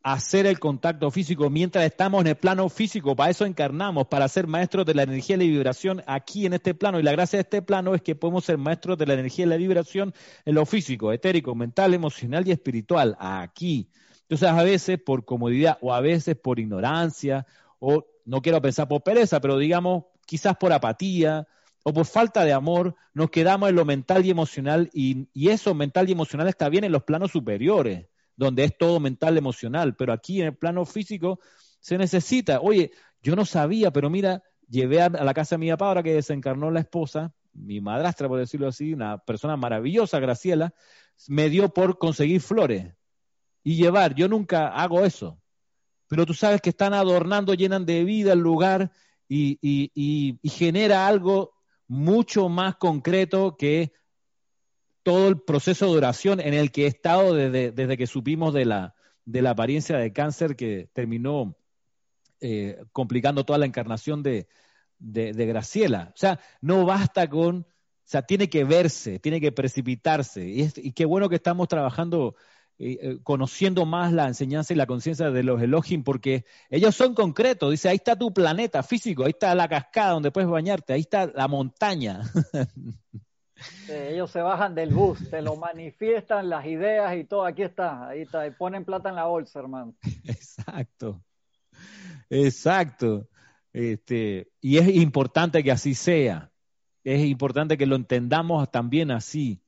[0.03, 3.15] hacer el contacto físico mientras estamos en el plano físico.
[3.15, 6.75] Para eso encarnamos, para ser maestros de la energía y la vibración aquí en este
[6.75, 6.99] plano.
[6.99, 9.49] Y la gracia de este plano es que podemos ser maestros de la energía y
[9.49, 10.13] la vibración
[10.45, 13.89] en lo físico, etérico, mental, emocional y espiritual, aquí.
[14.21, 17.47] Entonces, a veces por comodidad o a veces por ignorancia,
[17.79, 21.47] o no quiero pensar por pereza, pero digamos, quizás por apatía,
[21.87, 26.09] o por falta de amor, nos quedamos en lo mental y emocional y, eso mental
[26.09, 30.11] y emocional está bien en los planos superiores, donde es todo mental y emocional, pero
[30.11, 31.39] aquí en el plano físico
[31.79, 32.91] se necesita, oye,
[33.21, 36.71] yo no sabía, pero mira, llevé a, la casa de mi papá ahora que desencarnó
[36.71, 40.73] la esposa, mi madrastra, por decirlo así, una persona maravillosa, Graciela,
[41.27, 42.95] me dio por conseguir flores
[43.63, 44.15] y llevar.
[44.15, 45.39] Yo nunca hago eso,
[46.07, 48.91] pero tú sabes que están adornando, llenan de vida el lugar
[49.29, 51.55] y, y genera algo
[51.87, 53.93] mucho más concreto que
[55.03, 58.95] todo el proceso de oración en el que he estado desde, que supimos de la,
[59.23, 61.55] de la apariencia de cáncer que terminó
[62.41, 64.47] eh, complicando toda la encarnación de,
[64.97, 66.11] de, Graciela.
[66.13, 67.67] O sea, no basta con, o
[68.03, 70.47] sea, tiene que verse, tiene que precipitarse.
[70.47, 72.35] Y, y qué bueno que estamos trabajando
[72.77, 77.72] eh, conociendo más la enseñanza y la conciencia de los Elohim, porque ellos son concretos.
[77.72, 81.27] Dice, ahí está tu planeta físico, ahí está la cascada donde puedes bañarte, ahí está
[81.27, 82.23] la montaña.
[83.89, 88.23] ellos se bajan del bus, te lo manifiestan las ideas y todo, aquí está, ahí
[88.23, 89.95] está, y ponen plata en la bolsa, hermano.
[90.26, 91.23] Exacto,
[92.30, 93.30] exacto.
[93.72, 96.52] Este, y es importante que así sea,
[97.06, 99.64] es importante que lo entendamos también así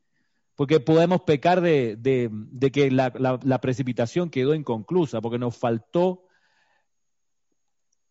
[0.58, 6.24] porque podemos pecar de, de, que la, la, precipitación quedó inconclusa, porque nos faltó.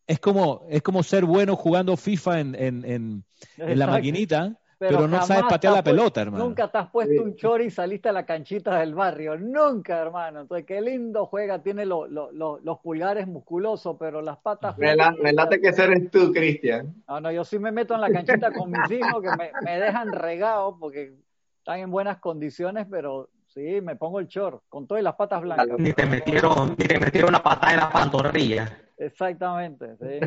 [0.07, 3.25] Es como, es como ser bueno jugando FIFA en, en, en,
[3.57, 6.45] en la maquinita, pero, no sabes patear la pelota, hermano.
[6.45, 9.37] Nunca te has puesto un chori y saliste a la canchita del barrio.
[9.37, 10.43] Nunca, hermano.
[10.43, 11.61] Entonces, qué lindo juega.
[11.65, 14.79] Tiene los pulgares musculosos, pero las patas.
[14.79, 16.95] Me, late que eres tú, Cristian.
[17.09, 19.81] No, no, yo sí me meto en la canchita con mis hijos que me, me
[19.81, 21.26] dejan regado porque
[21.67, 25.77] están en buenas condiciones, pero sí, me pongo el short con todas las patas blancas.
[25.81, 28.85] Ni te metieron, ni te metieron una patada en la pantorrilla.
[28.97, 30.21] Exactamente, sí,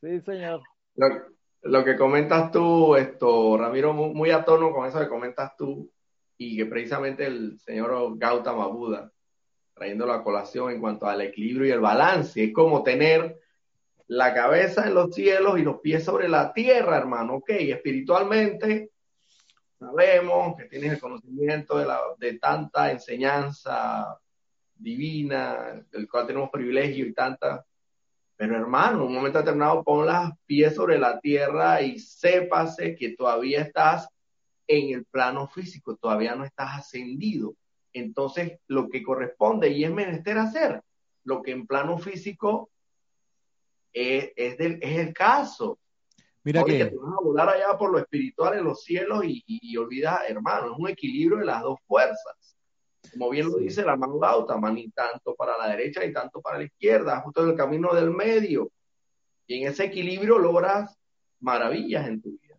[0.00, 0.62] sí, señor.
[1.62, 5.90] Lo, que comentas tú, esto, Ramiro, muy, a tono con eso que comentas tú,
[6.38, 9.10] y que precisamente el señor Gautama Buda,
[9.74, 13.36] trayendo la colación en cuanto al equilibrio y el balance, es como tener
[14.06, 18.92] la cabeza en los cielos y los pies sobre la tierra, hermano, ok, espiritualmente
[19.82, 24.18] sabemos, que tienes el conocimiento de, la, de tanta enseñanza
[24.74, 27.64] divina, del cual tenemos privilegio y tanta.
[28.36, 33.62] Pero hermano, un momento determinado pon las pies sobre la tierra y sépase que todavía
[33.62, 34.08] estás
[34.66, 37.54] en el plano físico, todavía no estás ascendido.
[37.92, 40.82] Entonces, lo que corresponde y es menester hacer,
[41.24, 42.70] lo que en plano físico
[43.92, 45.78] es, es, es el caso.
[46.44, 46.86] Mira que...
[46.86, 50.72] te vas a volar allá por lo espiritual en los cielos y, y, olvidas, hermano,
[50.72, 52.56] es un equilibrio de las dos fuerzas.
[53.12, 56.58] Como bien lo dice la mano Gautama, ni tanto para la derecha ni tanto para
[56.58, 58.70] la izquierda, justo en el camino del medio.
[59.46, 60.96] Y en ese equilibrio logras
[61.40, 62.58] maravillas en tu vida.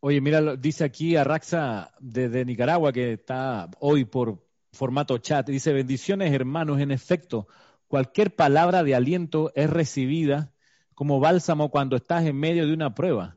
[0.00, 6.32] Oye, mira, dice aquí Arraxa desde Nicaragua, que está hoy por formato chat, dice, bendiciones
[6.32, 7.46] hermanos, en efecto,
[7.86, 10.51] cualquier palabra de aliento es recibida
[11.02, 13.36] como bálsamo cuando estás en medio de una prueba,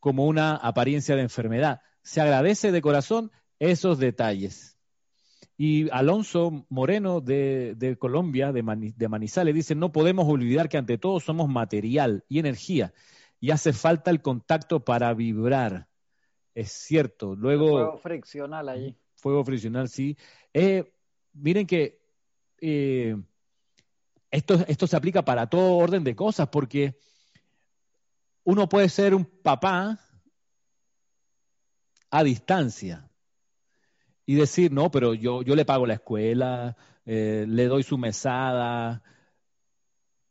[0.00, 1.82] como una apariencia de enfermedad.
[2.00, 4.78] Se agradece de corazón esos detalles.
[5.58, 11.46] Y Alonso Moreno de, Colombia, de, Manizales, dice, no podemos olvidar que ante todo somos
[11.46, 12.94] material y energía
[13.38, 15.88] y hace falta el contacto para vibrar.
[16.54, 17.36] Es cierto.
[17.36, 17.68] Luego...
[17.68, 18.96] Fuego friccional allí.
[19.16, 20.16] Fuego friccional, sí.
[20.54, 20.90] Eh,
[21.34, 22.00] miren que
[22.62, 23.14] eh,
[24.34, 26.98] esto, esto se aplica para todo orden de cosas, porque
[28.42, 30.00] uno puede ser un papá
[32.10, 33.08] a distancia
[34.26, 39.02] y decir, no, pero yo, yo le pago la escuela, eh, le doy su mesada.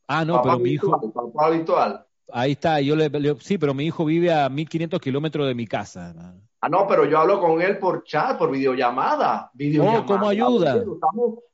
[0.08, 0.92] Ah, no, pero mi hijo...
[0.92, 2.06] Papá habitual.
[2.32, 3.10] Ahí está, yo le,
[3.40, 6.36] sí, pero mi hijo vive a 1500 kilómetros de mi casa.
[6.66, 9.52] Ah, no, pero yo hablo con él por chat, por videollamada.
[9.54, 10.00] videollamada.
[10.00, 10.82] No, ¿cómo ayuda?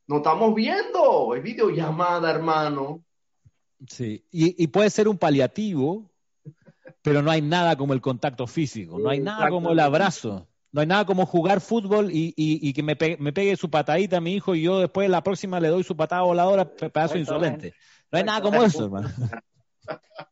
[0.06, 3.04] no estamos viendo, es videollamada, hermano.
[3.88, 6.12] Sí, y, puede ser un paliativo,
[7.02, 10.82] pero no hay nada como el contacto físico, no hay nada como el abrazo, no
[10.82, 14.62] hay nada como jugar fútbol y, que me pegue, su patadita a mi hijo y
[14.62, 17.74] yo después la próxima le doy su patada voladora, pedazo insolente.
[18.12, 19.10] No hay nada como eso, hermano.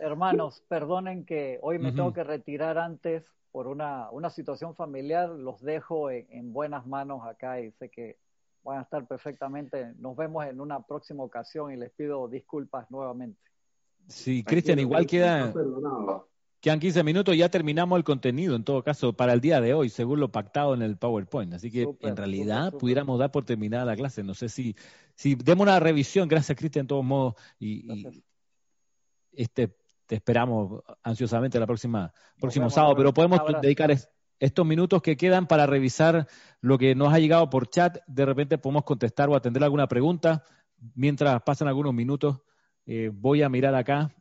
[0.00, 5.60] Hermanos, perdonen que hoy me tengo que retirar antes por una, una situación familiar, los
[5.60, 8.16] dejo en, buenas manos acá y sé que
[8.62, 9.92] van a estar perfectamente.
[9.98, 13.40] Nos vemos en una próxima ocasión y les pido disculpas nuevamente.
[14.08, 15.52] Sí, Cristian, igual queda,
[16.60, 19.74] quedan 15 minutos y ya terminamos el contenido, en todo caso, para el día de
[19.74, 21.52] hoy, según lo pactado en el PowerPoint.
[21.52, 24.22] Así que en realidad pudiéramos dar por terminada la clase.
[24.22, 24.74] No sé si,
[25.14, 28.24] si demos una revisión, gracias Cristian, en todos modos, y, y
[29.32, 29.76] este,
[30.10, 33.96] te esperamos ansiosamente la próxima, próximo sábado, pero podemos dedicar
[34.40, 36.26] estos minutos que quedan para revisar
[36.60, 37.98] lo que nos ha llegado por chat.
[38.08, 40.42] De repente podemos contestar o atender alguna pregunta.
[40.96, 42.40] Mientras pasan algunos minutos,
[42.86, 44.12] eh, voy a mirar acá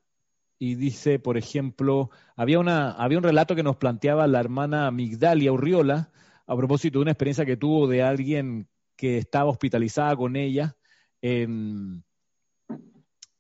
[0.60, 5.52] y dice, por ejemplo, había, una, había un relato que nos planteaba la hermana Migdalia
[5.52, 6.12] Urriola
[6.46, 10.78] a propósito de una experiencia que tuvo de alguien que estaba hospitalizada con ella
[11.20, 12.04] en,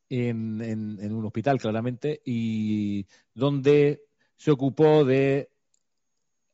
[0.09, 4.03] en, un hospital, claramente, y donde
[4.37, 5.49] se ocupó de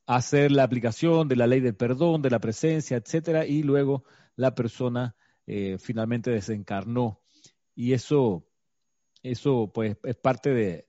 [0.05, 4.03] hacer la aplicación de la ley del perdón, de la presencia, etcétera, y luego
[4.35, 5.15] la persona
[5.47, 7.21] eh, finalmente desencarnó.
[7.75, 8.45] Y eso,
[9.23, 10.85] eso pues es parte de,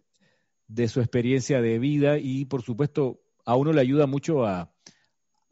[0.68, 4.72] de su experiencia de vida y por supuesto a uno le ayuda mucho a,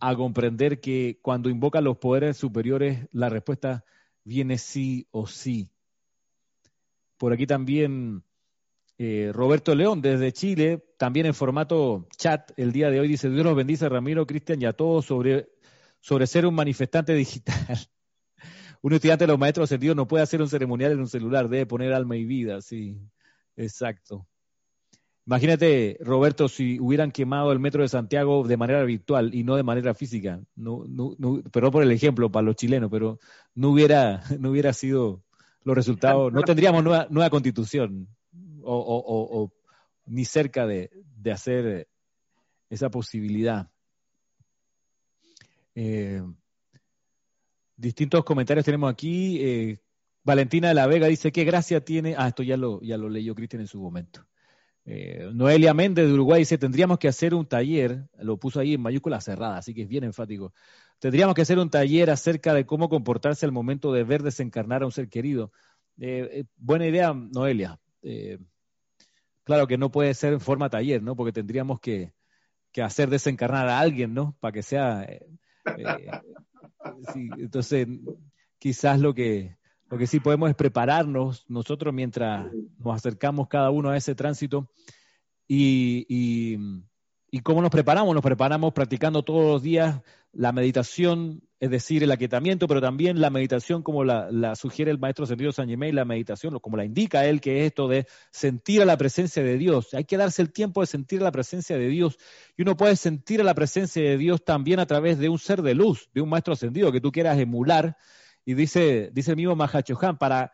[0.01, 3.85] a comprender que cuando invoca los poderes superiores, la respuesta
[4.25, 5.71] viene sí o sí.
[7.25, 8.23] Por aquí también
[8.99, 13.47] eh, Roberto León desde Chile, también en formato chat el día de hoy, dice, Dios
[13.47, 15.49] los bendice Ramiro, Cristian y a todos sobre,
[16.01, 17.79] sobre ser un manifestante digital.
[18.83, 21.65] un estudiante de los maestros sentidos no puede hacer un ceremonial en un celular, debe
[21.65, 22.99] poner alma y vida, sí,
[23.57, 24.27] exacto.
[25.25, 29.63] Imagínate, Roberto, si hubieran quemado el metro de Santiago de manera virtual y no de
[29.63, 30.43] manera física.
[30.57, 33.19] No, no, no, perdón por el ejemplo para los chilenos, pero
[33.55, 35.25] no hubiera, no hubiera sido
[35.65, 38.09] los resultados, no tendríamos nueva, constitución
[38.63, 39.51] o,
[40.07, 40.91] ni cerca de,
[41.33, 41.89] hacer
[42.69, 43.69] esa posibilidad.
[45.75, 46.23] Eh,
[47.77, 49.39] distintos comentarios tenemos aquí.
[49.41, 49.79] Eh,
[50.23, 52.15] Valentina de la Vega dice, ¿qué gracia tiene?
[52.17, 54.27] Ah, esto ya lo, ya lo leyó Cristian en su momento.
[54.87, 58.83] Eh, Noelia Méndez de Uruguay dice, tendríamos que hacer un taller, lo puso ahí en
[58.83, 60.53] mayúscula cerrada, así que es bien enfático.
[60.99, 64.87] Tendríamos que hacer un taller acerca de cómo comportarse al momento de ver desencarnar a
[64.87, 65.53] un ser querido.
[66.57, 67.79] buena idea, Noelia
[69.45, 71.15] claro que no puede ser en forma taller, ¿no?
[71.15, 72.13] Porque tendríamos que,
[72.83, 74.37] hacer desencarnar a alguien, ¿no?
[74.41, 75.05] Para que sea...
[75.05, 75.25] Eh,
[75.79, 76.11] eh,
[77.39, 77.87] entonces,
[78.59, 79.57] quizás lo que,
[79.89, 84.69] lo que sí podemos es prepararnos nosotros mientras nos acercamos cada uno a ese tránsito
[85.47, 86.59] y,
[87.35, 88.15] y cómo nos preparamos.
[88.15, 90.01] Nos preparamos practicando todos los días
[90.31, 95.27] la meditación, es decir, el aquietamiento, pero también la meditación como la, sugiere el maestro
[95.27, 98.85] Sentido San Germain, la meditación, como la indica él, que es esto de sentir a
[98.85, 99.95] la presencia de Dios.
[99.95, 102.19] Hay que darse el tiempo de sentir a la presencia de Dios.
[102.57, 105.63] Y uno puede sentir a la presencia de Dios también a través de un ser
[105.63, 107.97] de luz, de un maestro ascendido que tú quieras emular.
[108.45, 110.53] Y dice, dice el mismo Mahachohan, para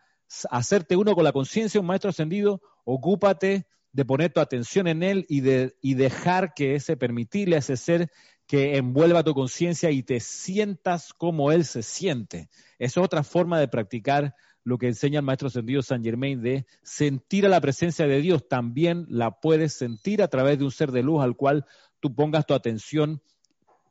[0.49, 5.25] hacerte uno con la conciencia un maestro ascendido, ocúpate de poner tu atención en él
[5.27, 8.11] y, de, y dejar que ese, permitirle a ese ser
[8.51, 12.49] que envuelva tu conciencia y te sientas como Él se siente.
[12.79, 14.35] Es otra forma de practicar
[14.65, 18.47] lo que enseña el maestro ascendido San Germain de sentir a la presencia de Dios.
[18.49, 21.65] También la puedes sentir a través de un ser de luz al cual
[22.01, 23.21] tú pongas tu atención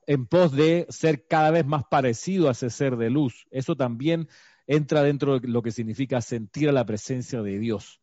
[0.06, 3.46] en pos de ser cada vez más parecido a ese ser de luz.
[3.50, 4.28] Eso también
[4.66, 7.99] entra dentro de lo que significa sentir a la presencia de Dios.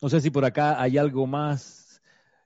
[0.00, 1.88] No sé si por acá hay algo más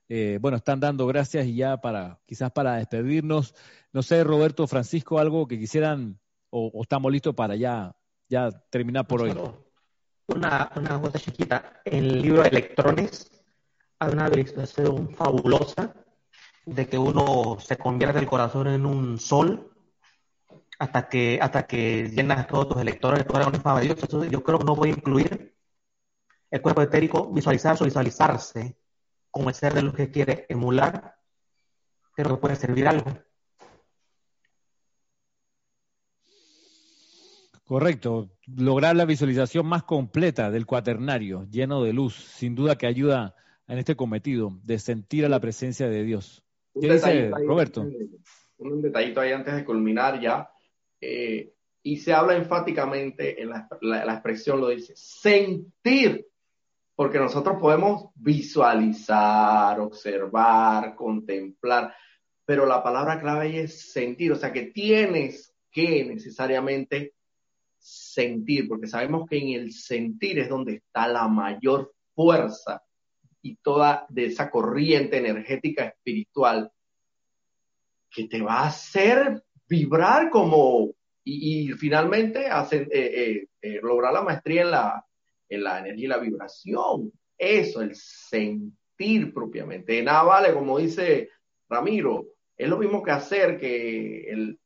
[0.09, 3.55] eh, bueno, están dando gracias y ya para, quizás para despedirnos.
[3.91, 6.19] No sé, Roberto, Francisco, algo que quisieran
[6.49, 7.95] o, estamos listos para ya,
[8.29, 9.35] ya terminar por hoy.
[10.27, 11.81] Una, una cosa chiquita.
[11.85, 13.31] En el libro Electrones
[13.97, 15.95] hay una ilustración fabulosa
[16.65, 19.71] de que uno se convierte el corazón en un sol
[20.79, 23.97] hasta que hasta que llenas todos tus electrones, todo el Dios.
[24.01, 25.55] Entonces, yo creo que no voy a incluir
[26.53, 28.77] el cuerpo etérico, visualizarse o visualizarse
[29.31, 31.15] como el ser de lo que quiere emular,
[32.15, 33.11] pero que puede servir algo.
[37.65, 43.33] Correcto, lograr la visualización más completa del cuaternario, lleno de luz, sin duda que ayuda
[43.67, 46.43] en este cometido de sentir a la presencia de Dios.
[46.79, 47.83] ¿Qué dice Roberto?
[48.57, 50.51] Un detallito ahí antes de culminar ya.
[51.01, 51.51] Eh,
[51.81, 56.27] y se habla enfáticamente en la, la, expresión, lo dice, sentir
[57.03, 61.93] porque nosotros podemos visualizar, observar, contemplar,
[62.45, 67.15] pero la palabra clave ahí es sentir, o sea que tienes que necesariamente
[67.77, 72.81] sentir, porque sabemos que en el sentir es donde está la mayor fuerza
[73.41, 76.71] y toda de esa corriente energética espiritual
[78.09, 80.91] que te va a hacer vibrar como
[81.25, 85.05] y, finalmente eh, eh, eh, lograr la maestría en la,
[85.57, 87.11] la energía y la vibración.
[87.37, 90.01] Eso, el sentir propiamente.
[90.03, 91.29] nada vale, como dice
[91.69, 92.27] Ramiro,
[92.57, 94.59] es lo mismo que hacer que el,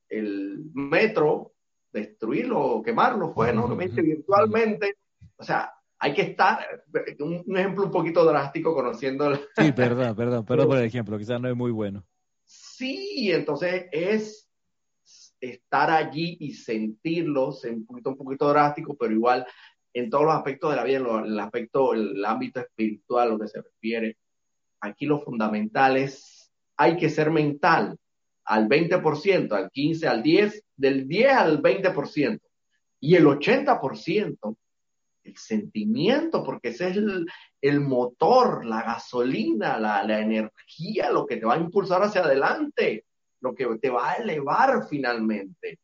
[0.73, 1.53] metro,
[1.91, 3.67] destruirlo, quemarlo, fue, ¿no?
[3.77, 4.95] virtualmente.
[5.37, 6.59] O sea, hay que estar,
[7.19, 9.35] un, ejemplo un poquito drástico conociendo.
[9.55, 12.05] Sí, perdón, perdón, perdón por el ejemplo, quizás no es muy bueno.
[12.43, 14.49] Sí, entonces es
[15.39, 19.45] estar allí y sentirlo, un poquito, un poquito drástico, pero igual
[19.93, 23.47] en todos los aspectos de la vida, en el aspecto, el ámbito espiritual, lo que
[23.47, 24.17] se refiere.
[24.81, 27.97] Aquí lo fundamental es, hay que ser mental
[28.45, 32.39] al 20%, al 15, al 10, del 10 al 20%.
[32.99, 34.57] Y el 80%
[35.27, 36.97] el sentimiento, porque ese es
[37.61, 43.05] el, motor, la gasolina, la, la, energía, lo que te va a impulsar hacia adelante,
[43.41, 45.79] lo que te va a elevar finalmente.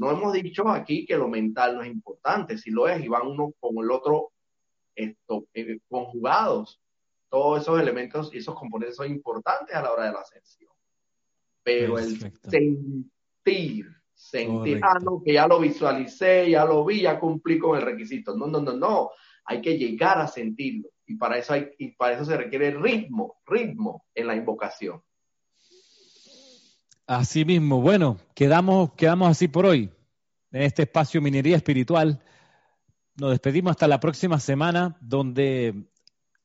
[0.00, 3.26] No hemos dicho aquí que lo mental no es importante, si lo es, y van
[3.26, 4.32] uno con el otro
[4.94, 6.80] esto, eh, conjugados.
[7.28, 10.72] Todos esos elementos y esos componentes son importantes a la hora de la ascensión.
[11.62, 12.16] Pero el
[12.48, 17.84] sentir, sentir, ah, no, que ya lo visualicé, ya lo vi, ya cumplí con el
[17.84, 18.34] requisito.
[18.34, 19.10] No, no, no, no.
[19.44, 20.88] Hay que llegar a sentirlo.
[21.04, 25.02] Y para eso, hay, y para eso se requiere ritmo, ritmo en la invocación.
[27.12, 29.90] Así mismo, bueno, quedamos, quedamos así por hoy,
[30.52, 32.22] en este espacio Minería Espiritual.
[33.16, 35.90] Nos despedimos hasta la próxima semana, donde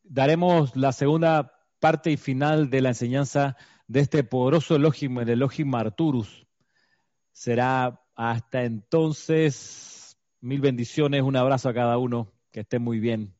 [0.02, 5.76] daremos la segunda parte y final de la enseñanza de este poderoso Elohim, el Elohim
[5.76, 6.48] Arturus.
[7.32, 13.35] Será hasta entonces, mil bendiciones, un abrazo a cada uno, que estén muy bien.